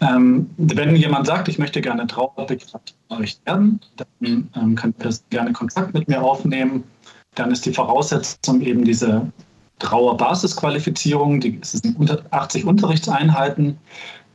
ähm, 0.00 0.48
wenn 0.56 0.96
jemand 0.96 1.26
sagt, 1.26 1.48
ich 1.48 1.58
möchte 1.58 1.80
gerne 1.80 2.06
Trauerbegleiter 2.06 2.94
werden, 3.46 3.80
dann 3.96 4.50
ähm, 4.54 4.74
kann 4.74 4.94
er 4.98 5.14
gerne 5.30 5.52
Kontakt 5.52 5.92
mit 5.92 6.08
mir 6.08 6.22
aufnehmen. 6.22 6.84
Dann 7.34 7.50
ist 7.50 7.66
die 7.66 7.72
Voraussetzung 7.72 8.60
eben 8.60 8.84
diese 8.84 9.26
Trauerbasisqualifizierung, 9.78 11.40
die, 11.40 11.58
sind 11.62 11.96
80 12.30 12.64
Unterrichtseinheiten. 12.64 13.78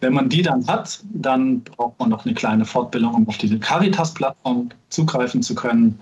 Wenn 0.02 0.14
man 0.14 0.30
die 0.30 0.42
dann 0.42 0.66
hat, 0.68 1.02
dann 1.14 1.62
braucht 1.62 2.00
man 2.00 2.10
noch 2.10 2.26
eine 2.26 2.34
kleine 2.34 2.66
Fortbildung, 2.66 3.14
um 3.14 3.28
auf 3.28 3.38
diese 3.38 3.60
Caritas-Plattform 3.60 4.70
zugreifen 4.90 5.42
zu 5.42 5.56
können. 5.56 6.00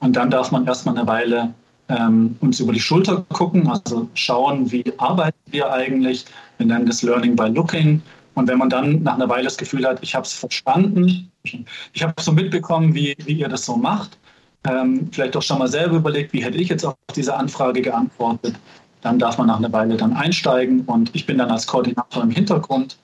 Und 0.00 0.16
dann 0.16 0.30
darf 0.30 0.50
man 0.50 0.66
erstmal 0.66 0.96
eine 0.96 1.06
Weile 1.06 1.54
ähm, 1.88 2.36
uns 2.40 2.60
über 2.60 2.72
die 2.72 2.80
Schulter 2.80 3.24
gucken, 3.32 3.68
also 3.68 4.08
schauen, 4.14 4.70
wie 4.70 4.84
arbeiten 4.98 5.38
wir 5.46 5.72
eigentlich. 5.72 6.24
Wir 6.58 6.66
nennen 6.66 6.86
das 6.86 7.02
Learning 7.02 7.34
by 7.34 7.48
Looking. 7.48 8.00
Und 8.34 8.48
wenn 8.48 8.58
man 8.58 8.70
dann 8.70 9.02
nach 9.02 9.14
einer 9.14 9.28
Weile 9.28 9.44
das 9.44 9.58
Gefühl 9.58 9.84
hat, 9.84 9.98
ich 10.02 10.14
habe 10.14 10.24
es 10.24 10.32
verstanden, 10.32 11.30
ich 11.42 12.02
habe 12.02 12.14
so 12.20 12.32
mitbekommen, 12.32 12.94
wie, 12.94 13.16
wie 13.24 13.32
ihr 13.32 13.48
das 13.48 13.66
so 13.66 13.76
macht, 13.76 14.16
ähm, 14.64 15.08
vielleicht 15.12 15.36
auch 15.36 15.42
schon 15.42 15.58
mal 15.58 15.68
selber 15.68 15.96
überlegt, 15.96 16.32
wie 16.32 16.44
hätte 16.44 16.58
ich 16.58 16.68
jetzt 16.68 16.84
auf 16.84 16.94
diese 17.14 17.34
Anfrage 17.34 17.80
geantwortet, 17.80 18.54
dann 19.02 19.18
darf 19.18 19.38
man 19.38 19.46
nach 19.46 19.58
einer 19.58 19.72
Weile 19.72 19.96
dann 19.96 20.12
einsteigen 20.12 20.82
und 20.82 21.14
ich 21.14 21.26
bin 21.26 21.38
dann 21.38 21.50
als 21.50 21.66
Koordinator 21.66 22.22
im 22.22 22.30
Hintergrund. 22.30 22.98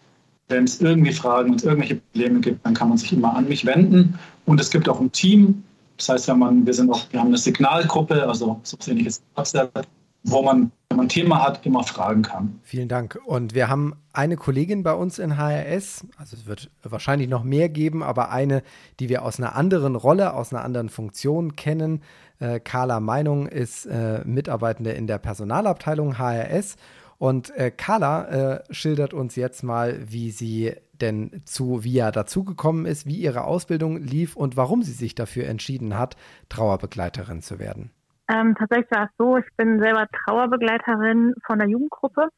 Wenn 0.49 0.65
es 0.65 0.81
irgendwie 0.81 1.13
Fragen, 1.13 1.55
es 1.55 1.65
irgendwelche 1.65 1.97
Probleme 1.97 2.41
gibt, 2.41 2.65
dann 2.65 2.75
kann 2.75 2.89
man 2.89 2.99
sich 2.99 3.13
immer 3.13 3.35
an 3.35 3.49
mich 3.49 3.67
wenden. 3.67 4.17
Und 4.45 4.61
es 4.61 4.71
gibt 4.71 4.89
auch 4.89 5.01
ein 5.01 5.11
Team. 5.11 5.65
Das 5.97 6.09
heißt, 6.09 6.29
wenn 6.29 6.39
man, 6.39 6.67
wir 6.67 6.75
sind 6.75 6.91
auch, 6.91 7.01
wir 7.11 7.19
haben 7.19 7.29
eine 7.29 7.39
Signalgruppe, 7.39 8.29
also 8.29 8.61
so 8.63 8.77
ähnliches 8.87 9.23
WhatsApp, 9.35 9.87
wo 10.25 10.43
man, 10.43 10.71
wenn 10.97 11.01
man 11.01 11.07
ein 11.07 11.11
Thema 11.11 11.43
hat, 11.43 11.67
immer 11.67 11.85
fragen 11.85 12.23
kann. 12.23 12.59
Vielen 12.63 12.89
Dank. 12.89 13.21
Und 13.27 13.55
wir 13.55 13.69
haben 13.69 13.97
eine 14.15 14.37
Kollegin 14.37 14.83
bei 14.83 14.95
uns 14.95 15.19
in 15.19 15.37
HRS, 15.37 16.07
also 16.17 16.37
es 16.37 16.47
wird 16.47 16.71
wahrscheinlich 16.83 17.29
noch 17.29 17.45
mehr 17.45 17.69
geben, 17.69 18.03
aber 18.03 18.31
eine, 18.31 18.63
die 18.99 19.11
wir 19.11 19.23
aus 19.23 19.39
einer 19.39 19.55
anderen 19.57 19.95
Rolle, 19.95 20.33
aus 20.33 20.55
einer 20.55 20.65
anderen 20.65 20.89
Funktion 20.89 21.55
kennen. 21.55 22.01
Äh, 22.39 22.61
Carla 22.61 23.01
Meinung 23.01 23.47
ist 23.47 23.85
äh, 23.85 24.23
Mitarbeitende 24.25 24.93
in 24.93 25.07
der 25.07 25.19
Personalabteilung 25.19 26.17
HRS. 26.17 26.77
Und 27.19 27.55
äh, 27.57 27.71
Carla 27.71 28.29
äh, 28.55 28.65
schildert 28.71 29.13
uns 29.13 29.37
jetzt 29.37 29.63
mal, 29.63 29.99
wie 30.11 30.31
sie 30.31 30.73
denn 30.95 31.43
zu 31.45 31.85
VIA 31.85 32.11
dazugekommen 32.11 32.87
ist, 32.87 33.05
wie 33.05 33.17
ihre 33.17 33.45
Ausbildung 33.45 33.99
lief 33.99 34.35
und 34.35 34.57
warum 34.57 34.83
sie 34.83 34.93
sich 34.93 35.15
dafür 35.15 35.47
entschieden 35.47 35.99
hat, 35.99 36.17
Trauerbegleiterin 36.49 37.43
zu 37.43 37.59
werden. 37.59 37.91
Ähm, 38.29 38.55
tatsächlich 38.59 38.91
war 38.91 39.05
es 39.05 39.11
so, 39.19 39.37
ich 39.37 39.47
bin 39.57 39.79
selber 39.81 40.07
Trauerbegleiterin 40.25 41.35
von 41.47 41.59
der 41.59 41.69
Jugendgruppe 41.69 42.29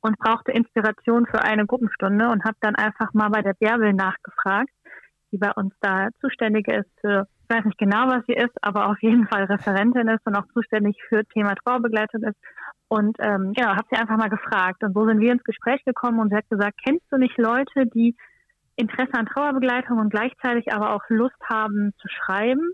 und 0.00 0.18
brauchte 0.18 0.52
Inspiration 0.52 1.26
für 1.26 1.42
eine 1.42 1.66
Gruppenstunde 1.66 2.28
und 2.28 2.44
habe 2.44 2.56
dann 2.60 2.74
einfach 2.74 3.12
mal 3.12 3.28
bei 3.30 3.42
der 3.42 3.54
Bärbel 3.54 3.92
nachgefragt, 3.92 4.70
die 5.32 5.38
bei 5.38 5.50
uns 5.52 5.74
da 5.80 6.08
zuständig 6.20 6.68
ist 6.68 6.88
für, 7.00 7.26
ich 7.48 7.56
weiß 7.56 7.64
nicht 7.64 7.78
genau, 7.78 8.08
was 8.08 8.24
sie 8.26 8.34
ist, 8.34 8.54
aber 8.62 8.88
auf 8.88 9.00
jeden 9.00 9.26
Fall 9.28 9.44
Referentin 9.44 10.08
ist 10.08 10.26
und 10.26 10.36
auch 10.36 10.46
zuständig 10.52 10.96
für 11.08 11.24
Thema 11.26 11.54
Trauerbegleitung 11.54 12.22
ist. 12.22 12.36
Und 12.88 13.16
ähm, 13.20 13.52
genau, 13.54 13.70
habe 13.70 13.86
sie 13.90 13.98
einfach 13.98 14.16
mal 14.16 14.30
gefragt. 14.30 14.82
Und 14.82 14.94
so 14.94 15.06
sind 15.06 15.20
wir 15.20 15.32
ins 15.32 15.44
Gespräch 15.44 15.84
gekommen 15.84 16.20
und 16.20 16.30
sie 16.30 16.36
hat 16.36 16.48
gesagt, 16.48 16.78
kennst 16.84 17.04
du 17.10 17.18
nicht 17.18 17.36
Leute, 17.36 17.86
die 17.86 18.16
Interesse 18.76 19.14
an 19.14 19.26
Trauerbegleitung 19.26 19.98
und 19.98 20.10
gleichzeitig 20.10 20.72
aber 20.72 20.94
auch 20.94 21.02
Lust 21.08 21.40
haben 21.48 21.92
zu 21.98 22.08
schreiben? 22.08 22.72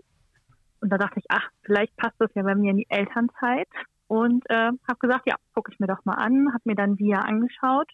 Und 0.83 0.89
da 0.89 0.97
dachte 0.97 1.17
ich, 1.17 1.25
ach, 1.29 1.47
vielleicht 1.61 1.95
passt 1.95 2.15
das 2.19 2.29
ja 2.35 2.43
bei 2.43 2.55
mir 2.55 2.71
in 2.71 2.77
die 2.77 2.89
Elternzeit. 2.89 3.69
Und 4.07 4.43
äh, 4.49 4.71
habe 4.85 4.99
gesagt, 4.99 5.25
ja, 5.25 5.35
gucke 5.53 5.71
ich 5.71 5.79
mir 5.79 5.87
doch 5.87 6.03
mal 6.03 6.15
an, 6.15 6.49
habe 6.53 6.61
mir 6.65 6.75
dann 6.75 6.99
VIA 6.99 7.19
angeschaut 7.19 7.89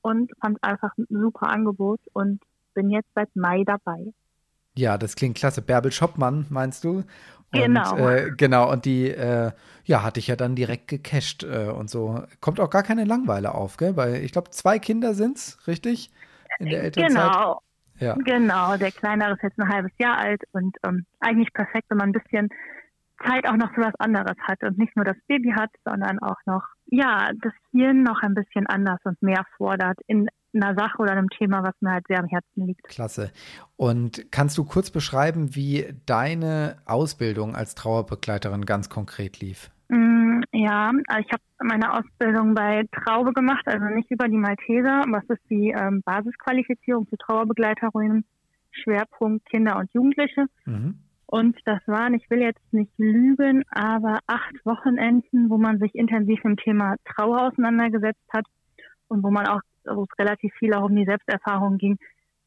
und 0.00 0.32
fand 0.40 0.64
einfach 0.64 0.96
ein 0.96 1.06
super 1.10 1.48
Angebot 1.48 2.00
und 2.14 2.42
bin 2.72 2.88
jetzt 2.88 3.10
seit 3.14 3.36
Mai 3.36 3.64
dabei. 3.64 4.14
Ja, 4.78 4.96
das 4.96 5.14
klingt 5.14 5.36
klasse. 5.36 5.60
Bärbel 5.60 5.92
Schoppmann, 5.92 6.46
meinst 6.48 6.84
du? 6.84 6.96
Und, 7.00 7.04
genau. 7.52 7.98
Äh, 8.08 8.30
genau, 8.34 8.72
und 8.72 8.86
die, 8.86 9.10
äh, 9.10 9.52
ja, 9.84 10.02
hatte 10.02 10.18
ich 10.18 10.28
ja 10.28 10.36
dann 10.36 10.56
direkt 10.56 10.88
gecasht 10.88 11.44
äh, 11.44 11.68
und 11.68 11.90
so. 11.90 12.22
Kommt 12.40 12.60
auch 12.60 12.70
gar 12.70 12.82
keine 12.82 13.04
Langweile 13.04 13.54
auf, 13.54 13.76
gell? 13.76 13.94
Weil 13.96 14.24
ich 14.24 14.32
glaube, 14.32 14.50
zwei 14.50 14.78
Kinder 14.78 15.12
sind 15.12 15.36
es, 15.36 15.58
richtig? 15.66 16.10
In 16.60 16.70
der 16.70 16.82
Elternzeit. 16.82 17.32
Genau. 17.32 17.60
Ja. 17.98 18.14
Genau, 18.14 18.76
der 18.76 18.92
Kleinere 18.92 19.32
ist 19.32 19.42
jetzt 19.42 19.58
ein 19.58 19.68
halbes 19.68 19.92
Jahr 19.98 20.18
alt 20.18 20.42
und 20.52 20.76
ähm, 20.86 21.06
eigentlich 21.20 21.52
perfekt, 21.52 21.86
wenn 21.88 21.98
man 21.98 22.10
ein 22.10 22.12
bisschen 22.12 22.48
Zeit 23.24 23.48
auch 23.48 23.56
noch 23.56 23.72
für 23.74 23.82
was 23.82 23.94
anderes 23.98 24.36
hat 24.42 24.62
und 24.62 24.78
nicht 24.78 24.94
nur 24.94 25.04
das 25.04 25.16
Baby 25.26 25.52
hat, 25.56 25.70
sondern 25.84 26.18
auch 26.18 26.36
noch, 26.44 26.62
ja, 26.86 27.30
das 27.40 27.52
Hirn 27.72 28.02
noch 28.02 28.20
ein 28.22 28.34
bisschen 28.34 28.66
anders 28.66 29.00
und 29.04 29.20
mehr 29.22 29.44
fordert 29.56 29.98
in 30.06 30.28
einer 30.54 30.74
Sache 30.74 30.98
oder 30.98 31.12
einem 31.12 31.28
Thema, 31.30 31.62
was 31.62 31.74
mir 31.80 31.92
halt 31.92 32.06
sehr 32.08 32.18
am 32.18 32.26
Herzen 32.26 32.66
liegt. 32.66 32.82
Klasse. 32.88 33.30
Und 33.76 34.30
kannst 34.30 34.56
du 34.58 34.64
kurz 34.64 34.90
beschreiben, 34.90 35.54
wie 35.54 35.94
deine 36.06 36.78
Ausbildung 36.86 37.54
als 37.54 37.74
Trauerbegleiterin 37.74 38.64
ganz 38.64 38.88
konkret 38.88 39.40
lief? 39.40 39.70
Mm, 39.88 40.15
ja, 40.52 40.92
also 41.08 41.26
ich 41.26 41.32
habe 41.32 41.42
meine 41.62 41.92
Ausbildung 41.92 42.54
bei 42.54 42.84
Traube 42.92 43.32
gemacht, 43.32 43.66
also 43.66 43.84
nicht 43.86 44.10
über 44.10 44.28
die 44.28 44.36
Malteser. 44.36 45.04
Was 45.08 45.24
ist 45.28 45.42
die 45.50 45.74
ähm, 45.76 46.02
Basisqualifizierung 46.04 47.06
für 47.06 47.18
Trauerbegleiterinnen? 47.18 48.24
Schwerpunkt 48.70 49.46
Kinder 49.46 49.78
und 49.78 49.92
Jugendliche. 49.92 50.46
Mhm. 50.64 51.00
Und 51.26 51.58
das 51.64 51.80
waren, 51.86 52.14
ich 52.14 52.28
will 52.30 52.40
jetzt 52.40 52.72
nicht 52.72 52.92
lügen, 52.98 53.64
aber 53.70 54.20
acht 54.26 54.54
Wochenenden, 54.64 55.50
wo 55.50 55.58
man 55.58 55.78
sich 55.78 55.94
intensiv 55.94 56.44
mit 56.44 56.58
dem 56.58 56.64
Thema 56.64 56.94
Trauer 57.04 57.48
auseinandergesetzt 57.48 58.22
hat 58.32 58.46
und 59.08 59.24
wo 59.24 59.30
man 59.30 59.46
auch, 59.48 59.60
wo 59.84 60.04
es 60.04 60.18
relativ 60.18 60.52
viel 60.54 60.72
auch 60.74 60.84
um 60.84 60.94
die 60.94 61.04
Selbsterfahrung 61.04 61.78
ging. 61.78 61.98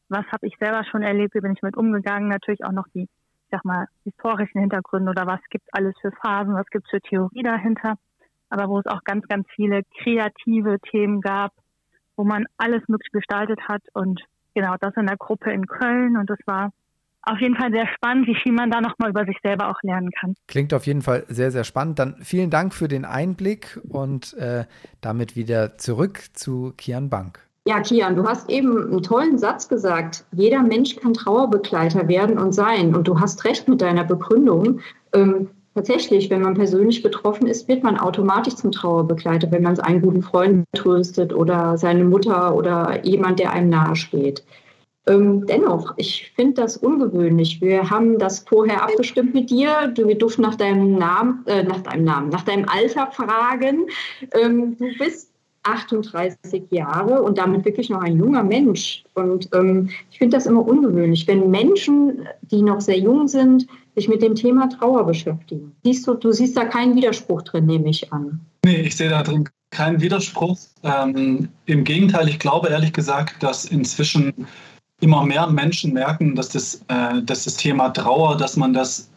Was 0.08 0.26
habe 0.32 0.48
ich 0.48 0.56
selber 0.60 0.86
schon 0.86 1.02
erlebt? 1.02 1.36
Wie 1.36 1.42
bin 1.42 1.54
ich 1.54 1.62
mit 1.62 1.76
umgegangen? 1.76 2.30
Natürlich 2.30 2.64
auch 2.64 2.72
noch 2.72 2.88
die 2.94 3.08
ich 3.50 3.58
sag 3.58 3.66
mal, 3.66 3.88
historischen 4.04 4.62
Hintergründen 4.62 5.10
oder 5.10 5.26
was 5.26 5.40
gibt 5.50 5.66
alles 5.72 5.96
für 6.02 6.12
Phasen, 6.12 6.54
was 6.54 6.68
gibt 6.68 6.86
es 6.86 6.92
für 6.92 7.02
Theorie 7.02 7.42
dahinter, 7.42 7.96
aber 8.50 8.70
wo 8.70 8.80
es 8.80 8.86
auch 8.86 9.04
ganz, 9.04 9.28
ganz 9.28 9.48
viele 9.56 9.82
kreative 10.04 10.78
Themen 10.92 11.20
gab, 11.20 11.52
wo 12.16 12.24
man 12.24 12.46
alles 12.58 12.88
möglich 12.88 13.12
gestaltet 13.12 13.60
hat 13.68 13.82
und 13.94 14.22
genau 14.54 14.76
das 14.80 14.96
in 14.98 15.08
der 15.08 15.18
Gruppe 15.18 15.52
in 15.52 15.66
Köln 15.66 16.16
und 16.16 16.30
das 16.30 16.38
war 16.46 16.72
auf 17.24 17.40
jeden 17.40 17.56
Fall 17.56 17.72
sehr 17.72 17.88
spannend, 17.88 18.28
wie 18.28 18.36
viel 18.36 18.54
man 18.54 18.70
da 18.70 18.82
nochmal 18.82 19.10
über 19.10 19.26
sich 19.26 19.38
selber 19.44 19.70
auch 19.70 19.82
lernen 19.82 20.12
kann. 20.12 20.36
Klingt 20.48 20.74
auf 20.74 20.86
jeden 20.86 21.02
Fall 21.02 21.26
sehr, 21.28 21.52
sehr 21.52 21.64
spannend. 21.66 22.00
Dann 22.00 22.16
vielen 22.22 22.50
Dank 22.50 22.74
für 22.74 22.88
den 22.88 23.04
Einblick 23.04 23.80
und 23.90 24.36
äh, 24.36 24.66
damit 25.02 25.36
wieder 25.36 25.78
zurück 25.78 26.22
zu 26.34 26.74
Kian 26.78 27.10
Bank. 27.10 27.49
Ja, 27.66 27.82
Kian, 27.82 28.16
du 28.16 28.24
hast 28.24 28.50
eben 28.50 28.92
einen 28.92 29.04
tollen 29.04 29.38
Satz 29.38 29.68
gesagt. 29.68 30.26
Jeder 30.32 30.64
Mensch 30.64 30.96
kann 30.96 31.14
Trauerbegleiter 31.14 32.08
werden 32.08 32.38
und 32.38 32.54
sein. 32.54 32.96
Und 32.96 33.08
du 33.08 33.20
hast 33.20 33.44
recht 33.46 33.68
mit 33.68 33.82
deiner 33.82 34.04
Begründung. 34.04 34.80
Ähm, 35.14 35.50
tatsächlich, 35.76 36.30
wenn 36.30 36.42
man 36.42 36.56
persönlich 36.56 37.04
betroffen 37.04 37.48
ist, 37.48 37.68
wird 37.68 37.84
man 37.84 38.00
automatisch 38.00 38.56
zum 38.56 38.72
Trauerbegleiter, 38.72 39.52
wenn 39.52 39.64
man 39.64 39.76
seinen 39.76 40.02
guten 40.02 40.24
Freund 40.24 40.66
tröstet 40.74 41.34
oder 41.34 41.78
seine 41.78 42.06
Mutter 42.06 42.56
oder 42.56 43.06
jemand, 43.06 43.40
der 43.40 43.52
einem 43.52 43.70
nahesteht. 43.70 44.44
Ähm, 45.08 45.46
dennoch, 45.48 45.94
ich 45.98 46.32
finde 46.36 46.62
das 46.62 46.78
ungewöhnlich. 46.78 47.62
Wir 47.62 47.90
haben 47.90 48.20
das 48.20 48.40
vorher 48.40 48.84
abgestimmt 48.84 49.34
mit 49.34 49.50
dir. 49.50 49.92
Du, 49.96 50.08
wir 50.08 50.18
durften 50.18 50.44
nach 50.44 50.56
deinem 50.56 50.96
Namen, 50.96 51.44
äh, 51.48 51.64
nach 51.64 51.82
deinem 51.82 52.04
Namen, 52.04 52.30
nach 52.30 52.44
deinem 52.44 52.66
Alter 52.70 53.08
fragen. 53.12 53.88
Ähm, 54.34 54.78
du 54.78 54.88
bist 54.98 55.32
38 55.64 56.64
Jahre 56.72 57.22
und 57.22 57.38
damit 57.38 57.66
wirklich 57.66 57.90
noch 57.90 58.02
ein 58.02 58.18
junger 58.18 58.44
Mensch. 58.44 59.04
Und 59.14 59.50
ähm, 59.54 59.90
ich 60.12 60.18
finde 60.18 60.38
das 60.38 60.46
immer 60.46 60.66
ungewöhnlich, 60.66 61.28
wenn 61.28 61.50
Menschen, 61.50 62.28
die 62.42 62.62
noch 62.62 62.82
sehr 62.82 62.98
jung 62.98 63.28
sind, 63.28 63.68
sich 63.96 64.08
mit 64.08 64.22
dem 64.22 64.36
Thema 64.36 64.70
Trauer 64.70 65.06
beschäftigen. 65.06 65.76
Siehst 65.84 66.08
du, 66.08 66.14
du 66.14 66.32
siehst 66.32 66.56
da 66.56 66.66
keinen 66.66 66.96
Widerspruch 66.96 67.42
drin, 67.44 67.66
nehme 67.66 67.90
ich 67.90 68.12
an. 68.14 68.40
Nee, 68.64 68.82
ich 68.82 68.96
sehe 68.96 69.10
da 69.10 69.24
drin 69.24 69.48
keinen 69.72 70.02
Widerspruch. 70.02 70.58
Ähm, 70.84 71.50
Im 71.66 71.84
Gegenteil, 71.84 72.28
ich 72.28 72.40
glaube 72.40 72.70
ehrlich 72.70 72.94
gesagt, 72.94 73.42
dass 73.44 73.66
inzwischen 73.66 74.48
immer 75.02 75.26
mehr 75.26 75.48
Menschen 75.48 75.94
merken, 75.94 76.36
dass 76.36 76.50
das, 76.50 76.82
äh, 76.88 77.22
dass 77.24 77.46
das 77.46 77.56
Thema 77.56 77.90
Trauer, 77.90 78.38
dass 78.38 78.58
man 78.58 78.74
das 78.74 79.10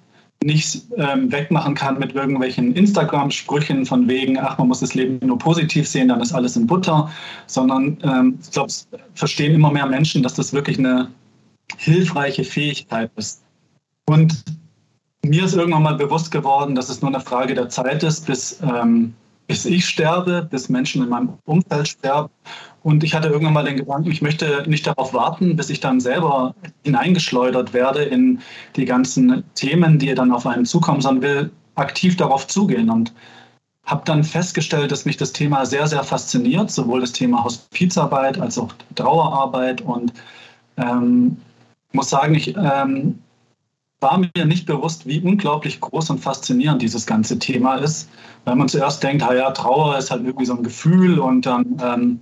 nicht 0.44 0.82
ähm, 0.96 1.30
wegmachen 1.30 1.74
kann 1.74 1.98
mit 1.98 2.14
irgendwelchen 2.14 2.74
Instagram-Sprüchen 2.74 3.86
von 3.86 4.08
wegen, 4.08 4.38
ach, 4.38 4.58
man 4.58 4.68
muss 4.68 4.80
das 4.80 4.94
Leben 4.94 5.18
nur 5.26 5.38
positiv 5.38 5.88
sehen, 5.88 6.08
dann 6.08 6.20
ist 6.20 6.32
alles 6.32 6.56
in 6.56 6.66
Butter, 6.66 7.10
sondern 7.46 7.98
ähm, 8.02 8.38
ich 8.42 8.50
glaube, 8.50 8.68
es 8.68 8.88
verstehen 9.14 9.54
immer 9.54 9.70
mehr 9.70 9.86
Menschen, 9.86 10.22
dass 10.22 10.34
das 10.34 10.52
wirklich 10.52 10.78
eine 10.78 11.08
hilfreiche 11.76 12.44
Fähigkeit 12.44 13.10
ist. 13.16 13.42
Und 14.06 14.44
mir 15.24 15.44
ist 15.44 15.54
irgendwann 15.54 15.84
mal 15.84 15.96
bewusst 15.96 16.30
geworden, 16.30 16.74
dass 16.74 16.88
es 16.88 17.00
nur 17.00 17.10
eine 17.14 17.20
Frage 17.20 17.54
der 17.54 17.68
Zeit 17.68 18.02
ist, 18.02 18.26
bis 18.26 18.60
ähm, 18.62 19.14
bis 19.46 19.66
ich 19.66 19.84
sterbe, 19.86 20.48
bis 20.50 20.68
Menschen 20.68 21.02
in 21.02 21.10
meinem 21.10 21.38
Umfeld 21.44 21.88
sterben. 21.88 22.30
Und 22.82 23.04
ich 23.04 23.14
hatte 23.14 23.28
irgendwann 23.28 23.54
mal 23.54 23.64
den 23.64 23.76
Gedanken, 23.76 24.10
ich 24.10 24.22
möchte 24.22 24.64
nicht 24.66 24.86
darauf 24.86 25.14
warten, 25.14 25.56
bis 25.56 25.70
ich 25.70 25.80
dann 25.80 26.00
selber 26.00 26.54
hineingeschleudert 26.84 27.72
werde 27.72 28.02
in 28.02 28.40
die 28.76 28.84
ganzen 28.84 29.44
Themen, 29.54 29.98
die 29.98 30.14
dann 30.14 30.32
auf 30.32 30.46
einen 30.46 30.66
zukommen, 30.66 31.00
sondern 31.00 31.22
will 31.22 31.50
aktiv 31.76 32.16
darauf 32.16 32.46
zugehen. 32.48 32.90
Und 32.90 33.12
habe 33.84 34.02
dann 34.04 34.24
festgestellt, 34.24 34.92
dass 34.92 35.04
mich 35.04 35.16
das 35.16 35.32
Thema 35.32 35.66
sehr, 35.66 35.86
sehr 35.86 36.04
fasziniert, 36.04 36.70
sowohl 36.70 37.00
das 37.00 37.12
Thema 37.12 37.44
Hospizarbeit 37.44 38.40
als 38.40 38.58
auch 38.58 38.72
Trauerarbeit. 38.94 39.80
Und 39.80 40.12
ähm, 40.76 41.36
muss 41.92 42.10
sagen, 42.10 42.34
ich 42.34 42.56
ähm, 42.56 43.18
war 44.00 44.18
mir 44.18 44.44
nicht 44.44 44.66
bewusst, 44.66 45.06
wie 45.06 45.20
unglaublich 45.20 45.80
groß 45.80 46.10
und 46.10 46.18
faszinierend 46.18 46.82
dieses 46.82 47.06
ganze 47.06 47.38
Thema 47.38 47.76
ist, 47.76 48.08
weil 48.44 48.56
man 48.56 48.68
zuerst 48.68 49.02
denkt, 49.02 49.22
ja, 49.22 49.50
Trauer 49.52 49.96
ist 49.96 50.10
halt 50.10 50.24
irgendwie 50.24 50.46
so 50.46 50.56
ein 50.56 50.62
Gefühl 50.64 51.18
und 51.20 51.46
dann 51.46 51.80
ähm, 51.82 52.20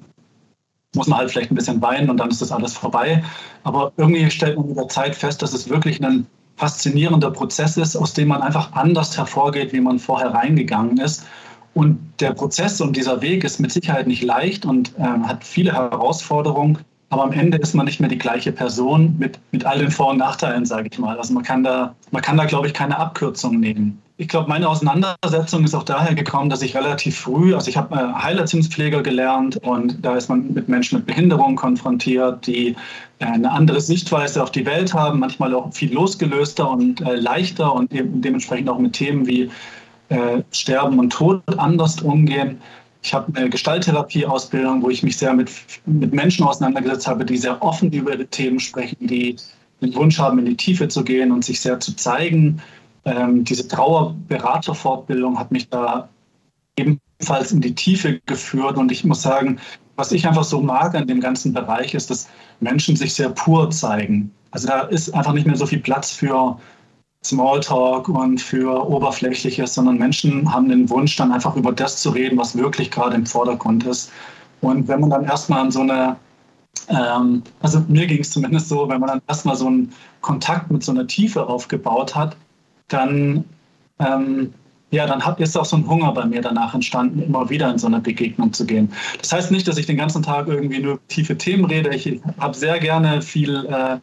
muss 0.94 1.06
man 1.06 1.18
halt 1.18 1.30
vielleicht 1.30 1.50
ein 1.50 1.54
bisschen 1.54 1.80
weinen 1.82 2.10
und 2.10 2.16
dann 2.16 2.30
ist 2.30 2.42
das 2.42 2.52
alles 2.52 2.74
vorbei. 2.74 3.22
Aber 3.62 3.92
irgendwie 3.96 4.30
stellt 4.30 4.56
man 4.56 4.74
der 4.74 4.88
Zeit 4.88 5.14
fest, 5.14 5.42
dass 5.42 5.52
es 5.52 5.68
wirklich 5.68 6.02
ein 6.04 6.26
faszinierender 6.56 7.30
Prozess 7.30 7.76
ist, 7.76 7.96
aus 7.96 8.12
dem 8.12 8.28
man 8.28 8.42
einfach 8.42 8.72
anders 8.72 9.16
hervorgeht, 9.16 9.72
wie 9.72 9.80
man 9.80 9.98
vorher 9.98 10.34
reingegangen 10.34 10.98
ist. 10.98 11.26
Und 11.74 11.98
der 12.18 12.32
Prozess 12.32 12.80
und 12.80 12.96
dieser 12.96 13.22
Weg 13.22 13.44
ist 13.44 13.60
mit 13.60 13.72
Sicherheit 13.72 14.06
nicht 14.06 14.22
leicht 14.22 14.66
und 14.66 14.92
äh, 14.98 15.02
hat 15.02 15.44
viele 15.44 15.72
Herausforderungen. 15.72 16.78
Aber 17.08 17.24
am 17.24 17.32
Ende 17.32 17.58
ist 17.58 17.74
man 17.74 17.86
nicht 17.86 18.00
mehr 18.00 18.08
die 18.08 18.18
gleiche 18.18 18.52
Person 18.52 19.16
mit, 19.18 19.38
mit 19.52 19.64
all 19.64 19.78
den 19.78 19.90
Vor- 19.90 20.10
und 20.10 20.18
Nachteilen, 20.18 20.64
sage 20.64 20.88
ich 20.90 20.98
mal. 20.98 21.16
Also 21.16 21.32
man 21.32 21.42
kann 21.42 21.64
da, 21.64 21.94
man 22.10 22.22
kann 22.22 22.36
da, 22.36 22.44
glaube 22.44 22.66
ich, 22.66 22.74
keine 22.74 22.98
Abkürzung 22.98 23.58
nehmen. 23.58 24.00
Ich 24.20 24.28
glaube, 24.28 24.50
meine 24.50 24.68
Auseinandersetzung 24.68 25.64
ist 25.64 25.74
auch 25.74 25.82
daher 25.82 26.14
gekommen, 26.14 26.50
dass 26.50 26.60
ich 26.60 26.76
relativ 26.76 27.18
früh, 27.20 27.54
also 27.54 27.70
ich 27.70 27.78
habe 27.78 27.94
äh, 27.94 28.22
Heilerziehungspfleger 28.22 29.02
gelernt 29.02 29.56
und 29.62 30.04
da 30.04 30.14
ist 30.14 30.28
man 30.28 30.52
mit 30.52 30.68
Menschen 30.68 30.98
mit 30.98 31.06
Behinderung 31.06 31.56
konfrontiert, 31.56 32.46
die 32.46 32.76
äh, 33.20 33.24
eine 33.24 33.50
andere 33.50 33.80
Sichtweise 33.80 34.42
auf 34.42 34.50
die 34.50 34.66
Welt 34.66 34.92
haben, 34.92 35.20
manchmal 35.20 35.54
auch 35.54 35.72
viel 35.72 35.94
losgelöster 35.94 36.70
und 36.70 37.00
äh, 37.00 37.14
leichter 37.14 37.72
und 37.72 37.90
dementsprechend 37.90 38.68
auch 38.68 38.78
mit 38.78 38.92
Themen 38.92 39.26
wie 39.26 39.50
äh, 40.10 40.42
Sterben 40.52 40.98
und 40.98 41.10
Tod 41.10 41.42
anders 41.56 42.02
umgehen. 42.02 42.60
Ich 43.02 43.14
habe 43.14 43.34
eine 43.34 43.48
Gestalttherapie-Ausbildung, 43.48 44.82
wo 44.82 44.90
ich 44.90 45.02
mich 45.02 45.16
sehr 45.16 45.32
mit, 45.32 45.50
mit 45.86 46.12
Menschen 46.12 46.44
auseinandergesetzt 46.44 47.06
habe, 47.06 47.24
die 47.24 47.38
sehr 47.38 47.62
offen 47.62 47.90
über 47.90 48.12
Themen 48.28 48.60
sprechen, 48.60 48.98
die 49.00 49.36
den 49.80 49.94
Wunsch 49.94 50.18
haben, 50.18 50.38
in 50.38 50.44
die 50.44 50.56
Tiefe 50.56 50.88
zu 50.88 51.02
gehen 51.02 51.32
und 51.32 51.42
sich 51.42 51.58
sehr 51.58 51.80
zu 51.80 51.96
zeigen. 51.96 52.60
Ähm, 53.04 53.44
diese 53.44 53.66
Trauerberaterfortbildung 53.66 55.38
hat 55.38 55.50
mich 55.50 55.68
da 55.68 56.08
ebenfalls 56.76 57.52
in 57.52 57.60
die 57.60 57.74
Tiefe 57.74 58.20
geführt. 58.26 58.76
Und 58.76 58.92
ich 58.92 59.04
muss 59.04 59.22
sagen, 59.22 59.58
was 59.96 60.12
ich 60.12 60.26
einfach 60.26 60.44
so 60.44 60.60
mag 60.60 60.94
an 60.94 61.06
dem 61.06 61.20
ganzen 61.20 61.52
Bereich 61.52 61.94
ist, 61.94 62.10
dass 62.10 62.28
Menschen 62.60 62.96
sich 62.96 63.14
sehr 63.14 63.30
pur 63.30 63.70
zeigen. 63.70 64.30
Also 64.50 64.68
da 64.68 64.82
ist 64.82 65.14
einfach 65.14 65.32
nicht 65.32 65.46
mehr 65.46 65.56
so 65.56 65.66
viel 65.66 65.80
Platz 65.80 66.10
für 66.10 66.58
Smalltalk 67.24 68.08
und 68.08 68.40
für 68.40 68.88
Oberflächliches, 68.88 69.74
sondern 69.74 69.98
Menschen 69.98 70.50
haben 70.50 70.68
den 70.68 70.88
Wunsch, 70.88 71.16
dann 71.16 71.32
einfach 71.32 71.54
über 71.54 71.72
das 71.72 72.00
zu 72.00 72.10
reden, 72.10 72.38
was 72.38 72.56
wirklich 72.56 72.90
gerade 72.90 73.14
im 73.16 73.26
Vordergrund 73.26 73.84
ist. 73.84 74.10
Und 74.62 74.88
wenn 74.88 75.00
man 75.00 75.10
dann 75.10 75.24
erstmal 75.24 75.60
an 75.60 75.70
so 75.70 75.80
eine 75.80 76.16
ähm, 76.88 77.42
also 77.60 77.80
mir 77.88 78.06
ging 78.06 78.20
es 78.20 78.30
zumindest 78.30 78.68
so, 78.68 78.88
wenn 78.88 79.00
man 79.00 79.08
dann 79.08 79.22
erstmal 79.28 79.56
so 79.56 79.66
einen 79.66 79.92
Kontakt 80.20 80.70
mit 80.70 80.82
so 80.82 80.92
einer 80.92 81.06
Tiefe 81.06 81.46
aufgebaut 81.46 82.14
hat, 82.14 82.36
dann, 82.92 83.44
ähm, 83.98 84.52
ja, 84.90 85.06
dann 85.06 85.24
hat, 85.24 85.40
ist 85.40 85.56
auch 85.56 85.64
so 85.64 85.76
ein 85.76 85.88
Hunger 85.88 86.12
bei 86.12 86.26
mir 86.26 86.42
danach 86.42 86.74
entstanden, 86.74 87.22
immer 87.22 87.48
wieder 87.48 87.70
in 87.70 87.78
so 87.78 87.86
eine 87.86 88.00
Begegnung 88.00 88.52
zu 88.52 88.66
gehen. 88.66 88.92
Das 89.20 89.32
heißt 89.32 89.50
nicht, 89.50 89.66
dass 89.68 89.78
ich 89.78 89.86
den 89.86 89.96
ganzen 89.96 90.22
Tag 90.22 90.48
irgendwie 90.48 90.80
nur 90.80 90.98
tiefe 91.08 91.38
Themen 91.38 91.64
rede. 91.64 91.94
Ich 91.94 92.20
habe 92.38 92.56
sehr 92.56 92.78
gerne 92.78 93.22
viel, 93.22 93.64
äh, 93.66 93.98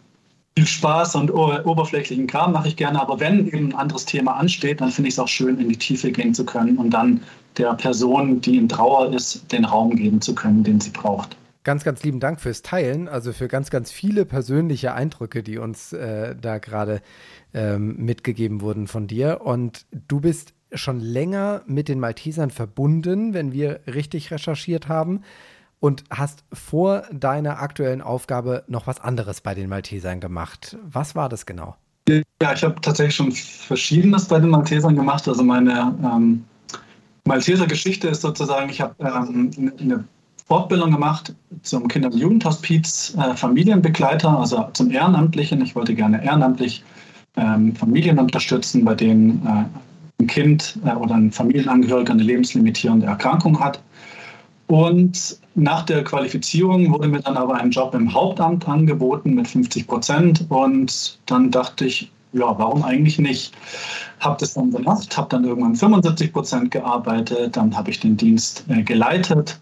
viel 0.55 0.67
Spaß 0.67 1.15
und 1.15 1.29
oberflächlichen 1.31 2.27
Kram 2.27 2.53
mache 2.53 2.69
ich 2.69 2.75
gerne. 2.75 3.01
Aber 3.01 3.19
wenn 3.19 3.47
eben 3.47 3.69
ein 3.69 3.75
anderes 3.75 4.05
Thema 4.05 4.37
ansteht, 4.37 4.81
dann 4.81 4.91
finde 4.91 5.09
ich 5.09 5.15
es 5.15 5.19
auch 5.19 5.27
schön, 5.27 5.59
in 5.59 5.69
die 5.69 5.77
Tiefe 5.77 6.11
gehen 6.11 6.33
zu 6.33 6.45
können 6.45 6.77
und 6.77 6.91
dann 6.91 7.21
der 7.57 7.73
Person, 7.73 8.39
die 8.39 8.57
in 8.57 8.69
Trauer 8.69 9.13
ist, 9.13 9.51
den 9.51 9.65
Raum 9.65 9.95
geben 9.95 10.21
zu 10.21 10.33
können, 10.33 10.63
den 10.63 10.79
sie 10.79 10.91
braucht 10.91 11.35
ganz, 11.67 11.83
ganz 11.83 12.01
lieben 12.01 12.21
Dank 12.21 12.39
fürs 12.39 12.61
Teilen, 12.61 13.09
also 13.09 13.33
für 13.33 13.49
ganz, 13.49 13.69
ganz 13.69 13.91
viele 13.91 14.23
persönliche 14.23 14.93
Eindrücke, 14.93 15.43
die 15.43 15.57
uns 15.57 15.91
äh, 15.91 16.33
da 16.33 16.59
gerade 16.59 17.01
ähm, 17.53 17.97
mitgegeben 17.97 18.61
wurden 18.61 18.87
von 18.87 19.07
dir. 19.07 19.41
Und 19.43 19.85
du 19.91 20.21
bist 20.21 20.53
schon 20.71 21.01
länger 21.01 21.63
mit 21.67 21.89
den 21.89 21.99
Maltesern 21.99 22.51
verbunden, 22.51 23.33
wenn 23.33 23.51
wir 23.51 23.81
richtig 23.85 24.31
recherchiert 24.31 24.87
haben. 24.87 25.23
Und 25.81 26.05
hast 26.09 26.45
vor 26.53 27.03
deiner 27.11 27.61
aktuellen 27.61 28.01
Aufgabe 28.01 28.63
noch 28.67 28.87
was 28.87 29.01
anderes 29.01 29.41
bei 29.41 29.53
den 29.53 29.67
Maltesern 29.67 30.21
gemacht. 30.21 30.77
Was 30.89 31.15
war 31.15 31.27
das 31.27 31.45
genau? 31.45 31.75
Ja, 32.07 32.53
ich 32.53 32.63
habe 32.63 32.79
tatsächlich 32.79 33.15
schon 33.15 33.33
Verschiedenes 33.33 34.25
bei 34.25 34.39
den 34.39 34.51
Maltesern 34.51 34.95
gemacht. 34.95 35.27
Also 35.27 35.43
meine 35.43 35.93
ähm, 36.01 36.45
Malteser 37.25 37.67
Geschichte 37.67 38.07
ist 38.07 38.21
sozusagen, 38.21 38.69
ich 38.69 38.79
habe 38.79 38.95
ähm, 39.01 39.51
eine 39.77 40.05
Fortbildung 40.47 40.91
gemacht 40.91 41.35
zum 41.63 41.87
Kinder- 41.89 42.09
und 42.09 42.17
Jugendhospiz 42.17 43.15
äh, 43.17 43.35
Familienbegleiter, 43.35 44.39
also 44.39 44.65
zum 44.73 44.91
Ehrenamtlichen. 44.91 45.61
Ich 45.61 45.75
wollte 45.75 45.93
gerne 45.93 46.23
ehrenamtlich 46.23 46.83
ähm, 47.35 47.75
Familien 47.75 48.17
unterstützen, 48.17 48.85
bei 48.85 48.95
denen 48.95 49.45
äh, 49.45 50.23
ein 50.23 50.27
Kind 50.27 50.79
äh, 50.85 50.93
oder 50.93 51.15
ein 51.15 51.31
Familienangehöriger 51.31 52.13
eine 52.13 52.23
lebenslimitierende 52.23 53.07
Erkrankung 53.07 53.59
hat. 53.59 53.81
Und 54.67 55.37
nach 55.55 55.83
der 55.83 56.03
Qualifizierung 56.05 56.91
wurde 56.93 57.09
mir 57.09 57.19
dann 57.21 57.35
aber 57.35 57.55
ein 57.55 57.71
Job 57.71 57.93
im 57.93 58.13
Hauptamt 58.13 58.67
angeboten 58.69 59.33
mit 59.33 59.49
50 59.49 59.85
Prozent. 59.85 60.45
Und 60.47 61.19
dann 61.25 61.51
dachte 61.51 61.85
ich, 61.85 62.09
ja, 62.31 62.57
warum 62.57 62.83
eigentlich 62.83 63.19
nicht? 63.19 63.53
Habe 64.21 64.37
das 64.39 64.53
dann 64.53 64.71
gemacht, 64.71 65.17
habe 65.17 65.27
dann 65.29 65.43
irgendwann 65.43 65.75
75 65.75 66.31
Prozent 66.31 66.71
gearbeitet, 66.71 67.57
dann 67.57 67.75
habe 67.75 67.91
ich 67.91 67.99
den 67.99 68.15
Dienst 68.15 68.63
äh, 68.69 68.81
geleitet 68.81 69.59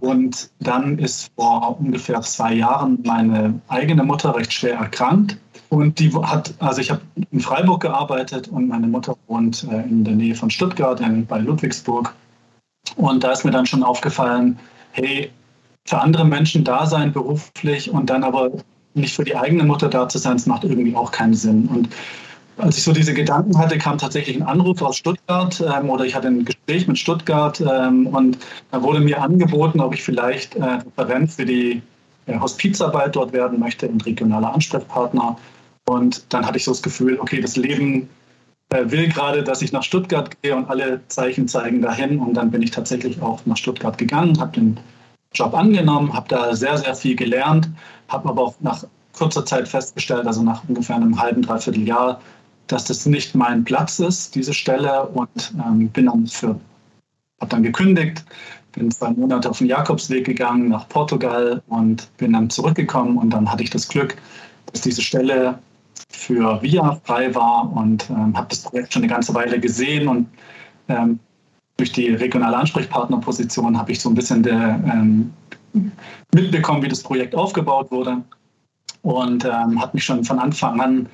und 0.00 0.50
dann 0.60 0.98
ist 0.98 1.30
vor 1.36 1.78
ungefähr 1.78 2.20
zwei 2.22 2.54
Jahren 2.54 2.98
meine 3.04 3.60
eigene 3.68 4.02
Mutter 4.02 4.34
recht 4.34 4.52
schwer 4.52 4.74
erkrankt. 4.74 5.36
Und 5.68 5.98
die 5.98 6.12
hat, 6.14 6.54
also 6.58 6.80
ich 6.80 6.90
habe 6.90 7.00
in 7.30 7.40
Freiburg 7.40 7.82
gearbeitet 7.82 8.48
und 8.48 8.68
meine 8.68 8.86
Mutter 8.86 9.16
wohnt 9.26 9.66
äh, 9.70 9.82
in 9.82 10.04
der 10.04 10.14
Nähe 10.14 10.34
von 10.34 10.50
Stuttgart, 10.50 11.00
bei 11.28 11.38
Ludwigsburg. 11.38 12.14
Und 12.96 13.24
da 13.24 13.32
ist 13.32 13.44
mir 13.44 13.50
dann 13.50 13.66
schon 13.66 13.82
aufgefallen, 13.82 14.58
hey, 14.92 15.30
für 15.86 15.98
andere 15.98 16.24
Menschen 16.24 16.64
da 16.64 16.86
sein 16.86 17.12
beruflich 17.12 17.90
und 17.90 18.10
dann 18.10 18.24
aber 18.24 18.50
nicht 18.94 19.14
für 19.14 19.24
die 19.24 19.36
eigene 19.36 19.64
Mutter 19.64 19.88
da 19.88 20.08
zu 20.08 20.18
sein, 20.18 20.34
das 20.34 20.46
macht 20.46 20.64
irgendwie 20.64 20.94
auch 20.94 21.10
keinen 21.10 21.34
Sinn. 21.34 21.66
Und 21.66 21.88
als 22.58 22.78
ich 22.78 22.84
so 22.84 22.92
diese 22.92 23.14
Gedanken 23.14 23.56
hatte, 23.58 23.78
kam 23.78 23.98
tatsächlich 23.98 24.36
ein 24.36 24.42
Anruf 24.42 24.82
aus 24.82 24.96
Stuttgart 24.96 25.60
ähm, 25.60 25.90
oder 25.90 26.04
ich 26.04 26.14
hatte 26.14 26.28
ein 26.28 26.44
Gespräch 26.44 26.86
mit 26.86 26.98
Stuttgart 26.98 27.60
ähm, 27.60 28.06
und 28.06 28.38
da 28.70 28.82
wurde 28.82 29.00
mir 29.00 29.20
angeboten, 29.20 29.80
ob 29.80 29.94
ich 29.94 30.02
vielleicht 30.02 30.56
äh, 30.56 30.78
Referent 30.98 31.30
für 31.32 31.44
die 31.44 31.82
äh, 32.26 32.38
Hospizarbeit 32.38 33.16
dort 33.16 33.32
werden 33.32 33.58
möchte 33.58 33.88
und 33.88 34.04
regionaler 34.06 34.52
Ansprechpartner. 34.54 35.36
Und 35.86 36.24
dann 36.28 36.46
hatte 36.46 36.58
ich 36.58 36.64
so 36.64 36.70
das 36.70 36.82
Gefühl, 36.82 37.18
okay, 37.18 37.40
das 37.40 37.56
Leben 37.56 38.08
äh, 38.70 38.90
will 38.90 39.08
gerade, 39.08 39.42
dass 39.42 39.62
ich 39.62 39.72
nach 39.72 39.82
Stuttgart 39.82 40.30
gehe 40.42 40.54
und 40.54 40.68
alle 40.70 41.00
Zeichen 41.08 41.48
zeigen 41.48 41.82
dahin. 41.82 42.18
Und 42.18 42.34
dann 42.34 42.50
bin 42.50 42.62
ich 42.62 42.70
tatsächlich 42.70 43.20
auch 43.20 43.44
nach 43.46 43.56
Stuttgart 43.56 43.98
gegangen, 43.98 44.38
habe 44.40 44.52
den 44.52 44.78
Job 45.34 45.54
angenommen, 45.54 46.12
habe 46.12 46.28
da 46.28 46.54
sehr, 46.54 46.76
sehr 46.78 46.94
viel 46.94 47.16
gelernt, 47.16 47.68
habe 48.08 48.28
aber 48.28 48.42
auch 48.42 48.54
nach 48.60 48.84
kurzer 49.12 49.44
Zeit 49.44 49.68
festgestellt, 49.68 50.26
also 50.26 50.42
nach 50.42 50.62
ungefähr 50.68 50.96
einem 50.96 51.20
halben, 51.20 51.42
dreiviertel 51.42 51.86
Jahr, 51.86 52.20
dass 52.72 52.84
das 52.84 53.06
nicht 53.06 53.34
mein 53.34 53.64
Platz 53.64 53.98
ist, 53.98 54.34
diese 54.34 54.54
Stelle, 54.54 55.06
und 55.08 55.54
ähm, 55.64 55.88
bin 55.88 56.06
dann 56.06 56.26
für, 56.26 56.58
habe 57.40 57.50
dann 57.50 57.62
gekündigt, 57.62 58.24
bin 58.72 58.90
zwei 58.90 59.10
Monate 59.10 59.50
auf 59.50 59.58
den 59.58 59.66
Jakobsweg 59.66 60.24
gegangen 60.24 60.68
nach 60.68 60.88
Portugal 60.88 61.62
und 61.68 62.08
bin 62.16 62.32
dann 62.32 62.48
zurückgekommen 62.50 63.18
und 63.18 63.30
dann 63.30 63.50
hatte 63.50 63.62
ich 63.62 63.70
das 63.70 63.86
Glück, 63.86 64.16
dass 64.72 64.80
diese 64.80 65.02
Stelle 65.02 65.58
für 66.10 66.60
VIA 66.62 67.00
frei 67.04 67.34
war 67.34 67.70
und 67.76 68.08
ähm, 68.10 68.36
habe 68.36 68.48
das 68.48 68.62
Projekt 68.62 68.92
schon 68.92 69.02
eine 69.02 69.12
ganze 69.12 69.34
Weile 69.34 69.60
gesehen 69.60 70.08
und 70.08 70.26
ähm, 70.88 71.18
durch 71.76 71.92
die 71.92 72.08
regionale 72.08 72.56
Ansprechpartnerposition 72.56 73.78
habe 73.78 73.92
ich 73.92 74.00
so 74.00 74.08
ein 74.08 74.14
bisschen 74.14 74.42
der, 74.42 74.80
ähm, 74.84 75.32
mitbekommen, 76.34 76.82
wie 76.82 76.88
das 76.88 77.02
Projekt 77.02 77.34
aufgebaut 77.34 77.90
wurde 77.90 78.22
und 79.02 79.44
ähm, 79.44 79.80
hat 79.80 79.94
mich 79.94 80.04
schon 80.04 80.24
von 80.24 80.38
Anfang 80.38 80.80
an 80.80 81.08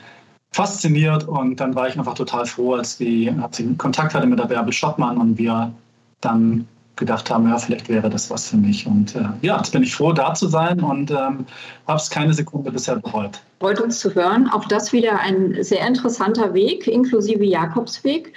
fasziniert 0.53 1.27
und 1.29 1.57
dann 1.61 1.75
war 1.75 1.89
ich 1.89 1.99
einfach 1.99 2.15
total 2.15 2.47
froh, 2.47 2.75
als 2.75 2.99
ich 3.01 3.31
Kontakt 3.79 4.15
hatte 4.15 4.27
mit 4.27 4.39
der 4.39 4.47
Bärbel 4.47 4.73
Schottmann 4.73 5.19
und 5.19 5.39
wir 5.39 5.73
dann 6.21 6.67
gedacht 6.99 7.31
haben, 7.31 7.49
ja, 7.49 7.57
vielleicht 7.59 7.89
wäre 7.89 8.11
das 8.11 8.31
was 8.31 8.49
für 8.49 8.57
mich. 8.57 8.87
Und 8.87 9.15
äh, 9.15 9.25
ja, 9.43 9.57
jetzt 9.57 9.73
bin 9.73 9.83
ich 9.83 9.95
froh, 9.95 10.13
da 10.13 10.35
zu 10.35 10.49
sein 10.49 10.81
und 10.81 11.11
ähm, 11.11 11.47
habe 11.87 11.97
es 11.97 12.11
keine 12.11 12.35
Sekunde 12.35 12.71
bisher 12.71 12.97
bereut. 12.97 13.41
Freut 13.61 13.81
uns 13.81 14.01
zu 14.01 14.15
hören. 14.15 14.49
Auch 14.51 14.67
das 14.67 14.93
wieder 14.93 15.21
ein 15.21 15.57
sehr 15.63 15.87
interessanter 15.87 16.53
Weg, 16.55 16.87
inklusive 16.87 17.45
Jakobsweg. 17.45 18.33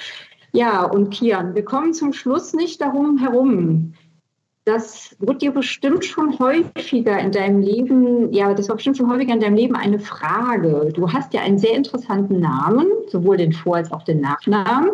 Ja, 0.53 0.83
und 0.83 1.11
Kian, 1.11 1.55
wir 1.55 1.65
kommen 1.65 1.93
zum 1.93 2.13
Schluss 2.13 2.53
nicht 2.53 2.81
darum 2.81 3.17
herum, 3.17 3.93
das 4.65 5.15
wird 5.19 5.41
dir 5.41 5.51
bestimmt 5.51 6.05
schon 6.05 6.37
häufiger 6.37 7.19
in 7.19 7.31
deinem 7.31 7.61
Leben, 7.61 8.31
ja, 8.31 8.53
das 8.53 8.69
war 8.69 8.75
bestimmt 8.75 8.97
schon 8.97 9.09
häufiger 9.11 9.33
in 9.33 9.39
deinem 9.39 9.55
Leben 9.55 9.75
eine 9.75 9.99
Frage. 9.99 10.91
Du 10.93 11.11
hast 11.11 11.33
ja 11.33 11.41
einen 11.41 11.57
sehr 11.57 11.75
interessanten 11.75 12.39
Namen, 12.39 12.85
sowohl 13.09 13.37
den 13.37 13.53
Vor- 13.53 13.77
als 13.77 13.91
auch 13.91 14.03
den 14.03 14.21
Nachnamen. 14.21 14.91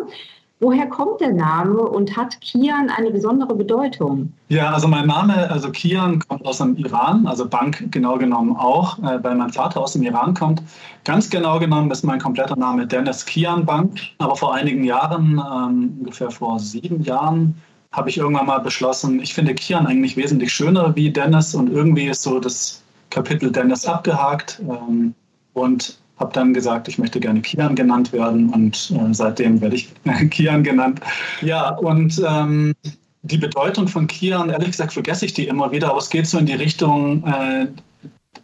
Woher 0.60 0.88
kommt 0.88 1.20
der 1.20 1.32
Name 1.32 1.82
und 1.82 2.16
hat 2.16 2.40
Kian 2.40 2.90
eine 2.90 3.12
besondere 3.12 3.54
Bedeutung? 3.54 4.32
Ja, 4.48 4.72
also 4.72 4.88
mein 4.88 5.06
Name, 5.06 5.48
also 5.48 5.70
Kian, 5.70 6.18
kommt 6.26 6.44
aus 6.44 6.58
dem 6.58 6.74
Iran, 6.76 7.28
also 7.28 7.48
Bank 7.48 7.92
genau 7.92 8.18
genommen 8.18 8.56
auch, 8.56 8.98
äh, 8.98 9.22
weil 9.22 9.36
mein 9.36 9.52
Vater 9.52 9.80
aus 9.80 9.92
dem 9.92 10.02
Iran 10.02 10.34
kommt. 10.34 10.60
Ganz 11.04 11.30
genau 11.30 11.60
genommen 11.60 11.92
ist 11.92 12.02
mein 12.02 12.18
kompletter 12.18 12.56
Name 12.56 12.88
Dennis 12.88 13.24
Kian 13.24 13.64
Bank, 13.66 14.00
aber 14.18 14.34
vor 14.34 14.52
einigen 14.52 14.82
Jahren, 14.82 15.40
ähm, 15.40 15.96
ungefähr 16.00 16.30
vor 16.32 16.58
sieben 16.58 17.02
Jahren, 17.02 17.54
habe 17.92 18.10
ich 18.10 18.18
irgendwann 18.18 18.46
mal 18.46 18.58
beschlossen, 18.58 19.20
ich 19.20 19.34
finde 19.34 19.54
Kian 19.54 19.86
eigentlich 19.86 20.16
wesentlich 20.16 20.52
schöner 20.52 20.94
wie 20.94 21.10
Dennis 21.10 21.54
und 21.54 21.70
irgendwie 21.70 22.08
ist 22.08 22.22
so 22.22 22.38
das 22.38 22.82
Kapitel 23.10 23.50
Dennis 23.50 23.86
abgehakt 23.86 24.60
ähm, 24.68 25.14
und 25.54 25.98
habe 26.18 26.32
dann 26.32 26.52
gesagt, 26.52 26.88
ich 26.88 26.98
möchte 26.98 27.20
gerne 27.20 27.40
Kian 27.40 27.74
genannt 27.74 28.12
werden 28.12 28.50
und 28.50 28.90
äh, 28.90 29.14
seitdem 29.14 29.60
werde 29.60 29.76
ich 29.76 29.88
Kian 30.30 30.62
genannt. 30.62 31.00
Ja, 31.40 31.70
und 31.76 32.20
ähm, 32.28 32.74
die 33.22 33.38
Bedeutung 33.38 33.88
von 33.88 34.06
Kian, 34.06 34.50
ehrlich 34.50 34.72
gesagt, 34.72 34.92
vergesse 34.92 35.24
ich 35.24 35.34
die 35.34 35.46
immer 35.46 35.70
wieder, 35.70 35.90
aber 35.90 35.98
es 35.98 36.10
geht 36.10 36.26
so 36.26 36.38
in 36.38 36.46
die 36.46 36.54
Richtung 36.54 37.24
äh, 37.26 37.64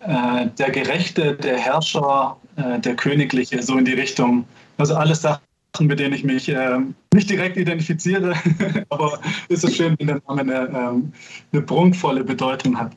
äh, 0.00 0.46
der 0.58 0.70
Gerechte, 0.70 1.34
der 1.34 1.58
Herrscher, 1.58 2.36
äh, 2.56 2.78
der 2.80 2.96
Königliche, 2.96 3.62
so 3.62 3.76
in 3.76 3.84
die 3.84 3.92
Richtung. 3.92 4.44
Also 4.78 4.94
alles 4.94 5.22
Sachen, 5.22 5.43
mit 5.80 5.98
denen 5.98 6.14
ich 6.14 6.24
mich 6.24 6.48
äh, 6.48 6.78
nicht 7.12 7.30
direkt 7.30 7.56
identifiziere, 7.56 8.34
aber 8.90 9.18
es 9.48 9.64
ist 9.64 9.76
schön, 9.76 9.96
wenn 9.98 10.06
der 10.06 10.22
Name 10.28 10.40
eine, 10.40 10.68
ähm, 10.68 11.12
eine 11.52 11.62
prunkvolle 11.62 12.24
Bedeutung 12.24 12.78
hat. 12.78 12.92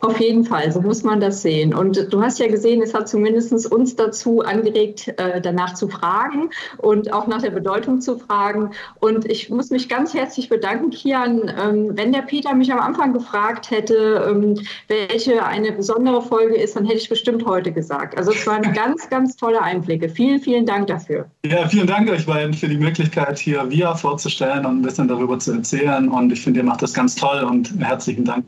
Auf 0.00 0.20
jeden 0.20 0.44
Fall, 0.44 0.70
so 0.72 0.80
muss 0.80 1.02
man 1.02 1.20
das 1.20 1.42
sehen. 1.42 1.74
Und 1.74 2.12
du 2.12 2.22
hast 2.22 2.38
ja 2.38 2.48
gesehen, 2.48 2.82
es 2.82 2.94
hat 2.94 3.08
zumindest 3.08 3.52
uns 3.70 3.96
dazu 3.96 4.40
angeregt, 4.40 5.08
äh, 5.16 5.40
danach 5.40 5.74
zu 5.74 5.88
fragen 5.88 6.50
und 6.78 7.12
auch 7.12 7.26
nach 7.26 7.42
der 7.42 7.50
Bedeutung 7.50 8.00
zu 8.00 8.18
fragen. 8.18 8.70
Und 9.00 9.30
ich 9.30 9.50
muss 9.50 9.70
mich 9.70 9.88
ganz 9.88 10.14
herzlich 10.14 10.48
bedanken, 10.48 10.90
Kian. 10.90 11.52
Ähm, 11.56 11.90
wenn 11.92 12.12
der 12.12 12.22
Peter 12.22 12.54
mich 12.54 12.72
am 12.72 12.80
Anfang 12.80 13.12
gefragt 13.12 13.70
hätte, 13.70 14.26
ähm, 14.28 14.60
welche 14.88 15.44
eine 15.44 15.72
besondere 15.72 16.22
Folge 16.22 16.56
ist, 16.56 16.76
dann 16.76 16.84
hätte 16.84 16.98
ich 16.98 17.08
bestimmt 17.08 17.44
heute 17.46 17.72
gesagt. 17.72 18.16
Also 18.18 18.32
es 18.32 18.46
waren 18.46 18.62
ganz, 18.74 19.08
ganz 19.08 19.36
tolle 19.36 19.62
Einblicke. 19.62 20.08
Vielen, 20.08 20.40
vielen 20.40 20.66
Dank 20.66 20.88
dafür. 20.88 21.26
Ja, 21.46 21.68
vielen 21.68 21.86
Dank 21.86 22.10
euch 22.10 22.26
beiden 22.26 22.54
für 22.54 22.68
die 22.68 22.78
Möglichkeit, 22.78 23.38
hier 23.38 23.70
VIA 23.70 23.94
vorzustellen 23.94 24.66
und 24.66 24.78
ein 24.78 24.82
bisschen 24.82 25.08
darüber 25.08 25.38
zu 25.38 25.52
erzählen. 25.52 26.08
Und 26.08 26.32
ich 26.32 26.42
finde, 26.42 26.60
ihr 26.60 26.64
macht 26.64 26.82
das 26.82 26.92
ganz 26.92 27.14
toll 27.14 27.42
und 27.44 27.72
herzlichen 27.78 28.24
Dank 28.24 28.44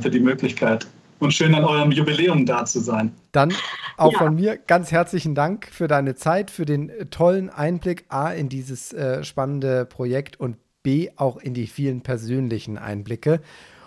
für 0.00 0.10
die 0.10 0.20
Möglichkeit. 0.20 0.86
Und 1.18 1.32
schön 1.32 1.54
an 1.54 1.64
eurem 1.64 1.92
Jubiläum 1.92 2.46
da 2.46 2.64
zu 2.64 2.80
sein. 2.80 3.12
Dann 3.30 3.54
auch 3.96 4.12
ja. 4.12 4.18
von 4.18 4.34
mir 4.34 4.56
ganz 4.56 4.90
herzlichen 4.90 5.36
Dank 5.36 5.68
für 5.70 5.86
deine 5.86 6.16
Zeit, 6.16 6.50
für 6.50 6.64
den 6.64 6.88
äh, 6.88 7.06
tollen 7.06 7.48
Einblick 7.48 8.06
A 8.08 8.32
in 8.32 8.48
dieses 8.48 8.92
äh, 8.92 9.22
spannende 9.22 9.84
Projekt 9.84 10.40
und 10.40 10.56
B 10.82 11.10
auch 11.14 11.36
in 11.36 11.54
die 11.54 11.68
vielen 11.68 12.00
persönlichen 12.00 12.76
Einblicke. 12.76 13.40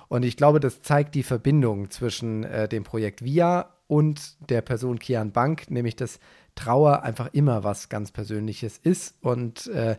Und 0.08 0.24
ich 0.24 0.38
glaube, 0.38 0.62
das 0.62 0.82
zeigt 0.82 1.14
die 1.14 1.24
Verbindung 1.24 1.90
zwischen 1.90 2.46
äh, 2.46 2.70
dem 2.70 2.84
Projekt 2.84 3.24
VIA 3.24 3.70
und 3.88 4.50
der 4.50 4.62
Person 4.62 5.00
Kian 5.00 5.32
Bank, 5.32 5.70
nämlich 5.70 5.96
dass 5.98 6.20
Trauer 6.56 7.04
einfach 7.04 7.30
immer 7.34 7.66
was 7.66 7.90
ganz 7.90 8.12
Persönliches 8.12 8.78
ist 8.78 9.16
und 9.22 9.68
äh, 9.68 9.98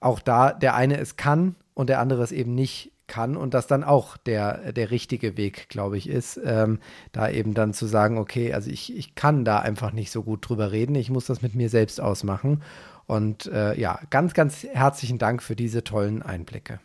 auch 0.00 0.18
da 0.18 0.52
der 0.52 0.74
eine 0.74 0.98
es 0.98 1.16
kann 1.16 1.54
und 1.74 1.88
der 1.88 2.00
andere 2.00 2.22
es 2.22 2.32
eben 2.32 2.54
nicht 2.54 2.92
kann 3.06 3.36
und 3.36 3.54
das 3.54 3.66
dann 3.66 3.84
auch 3.84 4.16
der, 4.16 4.72
der 4.72 4.90
richtige 4.90 5.36
Weg, 5.36 5.68
glaube 5.68 5.96
ich, 5.96 6.08
ist, 6.08 6.40
ähm, 6.44 6.80
da 7.12 7.28
eben 7.30 7.54
dann 7.54 7.72
zu 7.72 7.86
sagen, 7.86 8.18
okay, 8.18 8.52
also 8.52 8.70
ich, 8.70 8.96
ich 8.96 9.14
kann 9.14 9.44
da 9.44 9.58
einfach 9.58 9.92
nicht 9.92 10.10
so 10.10 10.22
gut 10.22 10.48
drüber 10.48 10.72
reden, 10.72 10.94
ich 10.94 11.10
muss 11.10 11.26
das 11.26 11.42
mit 11.42 11.54
mir 11.54 11.68
selbst 11.68 12.00
ausmachen. 12.00 12.62
Und 13.06 13.46
äh, 13.46 13.78
ja, 13.78 14.00
ganz, 14.10 14.34
ganz 14.34 14.64
herzlichen 14.64 15.18
Dank 15.18 15.42
für 15.42 15.56
diese 15.56 15.84
tollen 15.84 16.22
Einblicke. 16.22 16.80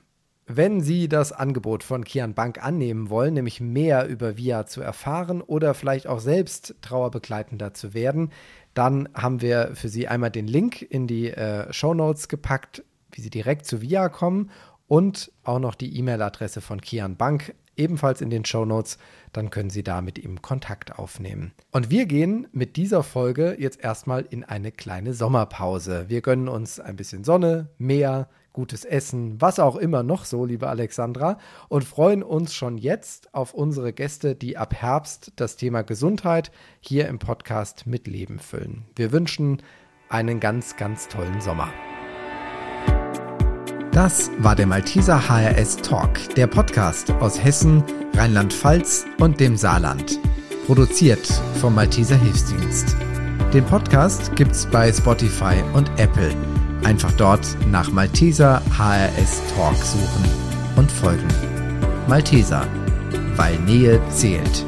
Wenn 0.48 0.82
Sie 0.82 1.08
das 1.08 1.32
Angebot 1.32 1.84
von 1.84 2.04
Kian 2.04 2.34
Bank 2.34 2.64
annehmen 2.64 3.10
wollen, 3.10 3.34
nämlich 3.34 3.62
mehr 3.62 4.08
über 4.08 4.38
VIA 4.38 4.66
zu 4.66 4.82
erfahren 4.82 5.42
oder 5.42 5.74
vielleicht 5.74 6.08
auch 6.08 6.20
selbst 6.20 6.76
Trauerbegleitender 6.82 7.74
zu 7.74 7.94
werden, 7.94 8.32
dann 8.74 9.10
haben 9.14 9.42
wir 9.42 9.72
für 9.76 9.88
Sie 9.88 10.08
einmal 10.08 10.32
den 10.32 10.48
Link 10.48 10.82
in 10.82 11.08
die 11.08 11.30
äh, 11.30 11.72
Show 11.72 11.94
Notes 11.94 12.28
gepackt, 12.28 12.84
wie 13.12 13.22
Sie 13.22 13.30
direkt 13.30 13.66
zu 13.66 13.82
VIA 13.82 14.10
kommen 14.10 14.52
und 14.92 15.32
auch 15.46 15.60
noch 15.60 15.76
die 15.76 15.98
E-Mail-Adresse 15.98 16.60
von 16.60 16.82
Kian 16.82 17.16
Bank, 17.16 17.56
ebenfalls 17.78 18.20
in 18.20 18.30
den 18.30 18.44
Show 18.44 18.66
Notes. 18.66 18.98
Dann 19.32 19.50
können 19.50 19.70
Sie 19.70 19.84
da 19.84 20.02
mit 20.02 20.20
ihm 20.20 20.42
Kontakt 20.42 21.00
aufnehmen. 21.00 21.54
Und 21.72 21.90
wir 21.90 22.06
gehen 22.08 22.50
mit 22.52 22.76
dieser 22.76 23.02
Folge 23.02 23.56
jetzt 23.58 23.82
erstmal 23.82 24.26
in 24.30 24.44
eine 24.44 24.74
kleine 24.74 25.14
Sommerpause. 25.14 26.08
Wir 26.10 26.20
gönnen 26.20 26.50
uns 26.50 26.82
ein 26.82 26.98
bisschen 26.98 27.24
Sonne, 27.24 27.70
Meer, 27.78 28.28
gutes 28.52 28.84
Essen, 28.84 29.40
was 29.40 29.60
auch 29.60 29.78
immer 29.78 30.04
noch 30.04 30.26
so, 30.26 30.44
liebe 30.44 30.68
Alexandra, 30.68 31.38
und 31.70 31.86
freuen 31.86 32.22
uns 32.22 32.54
schon 32.54 32.78
jetzt 32.78 33.34
auf 33.34 33.54
unsere 33.54 33.94
Gäste, 33.94 34.36
die 34.36 34.58
ab 34.58 34.74
Herbst 34.74 35.32
das 35.38 35.56
Thema 35.56 35.84
Gesundheit 35.84 36.52
hier 36.82 37.08
im 37.08 37.18
Podcast 37.18 37.88
mit 37.88 38.08
Leben 38.08 38.40
füllen. 38.40 38.84
Wir 38.98 39.14
wünschen 39.14 39.62
einen 40.10 40.42
ganz, 40.42 40.76
ganz 40.76 41.08
tollen 41.08 41.40
Sommer. 41.40 41.70
Das 43.92 44.32
war 44.38 44.56
der 44.56 44.68
Malteser 44.68 45.20
HRS 45.28 45.76
Talk, 45.76 46.34
der 46.36 46.48
Podcast 46.48 47.12
aus 47.20 47.44
Hessen, 47.44 47.84
Rheinland-Pfalz 48.16 49.06
und 49.20 49.38
dem 49.42 49.58
Saarland. 49.58 50.18
Produziert 50.66 51.28
vom 51.60 51.76
Malteser 51.76 52.16
Hilfsdienst. 52.16 52.96
Den 53.54 53.66
Podcast 53.66 54.34
gibt's 54.38 54.66
bei 54.66 54.94
Spotify 54.94 55.56
und 55.74 55.92
Apple. 55.98 56.34
Einfach 56.86 57.12
dort 57.14 57.46
nach 57.70 57.92
Malteser 57.92 58.62
HRS 58.78 59.42
Talk 59.58 59.76
suchen 59.76 60.26
und 60.78 60.90
folgen. 60.90 61.28
Malteser, 62.08 62.66
weil 63.36 63.60
Nähe 63.60 64.00
zählt. 64.10 64.66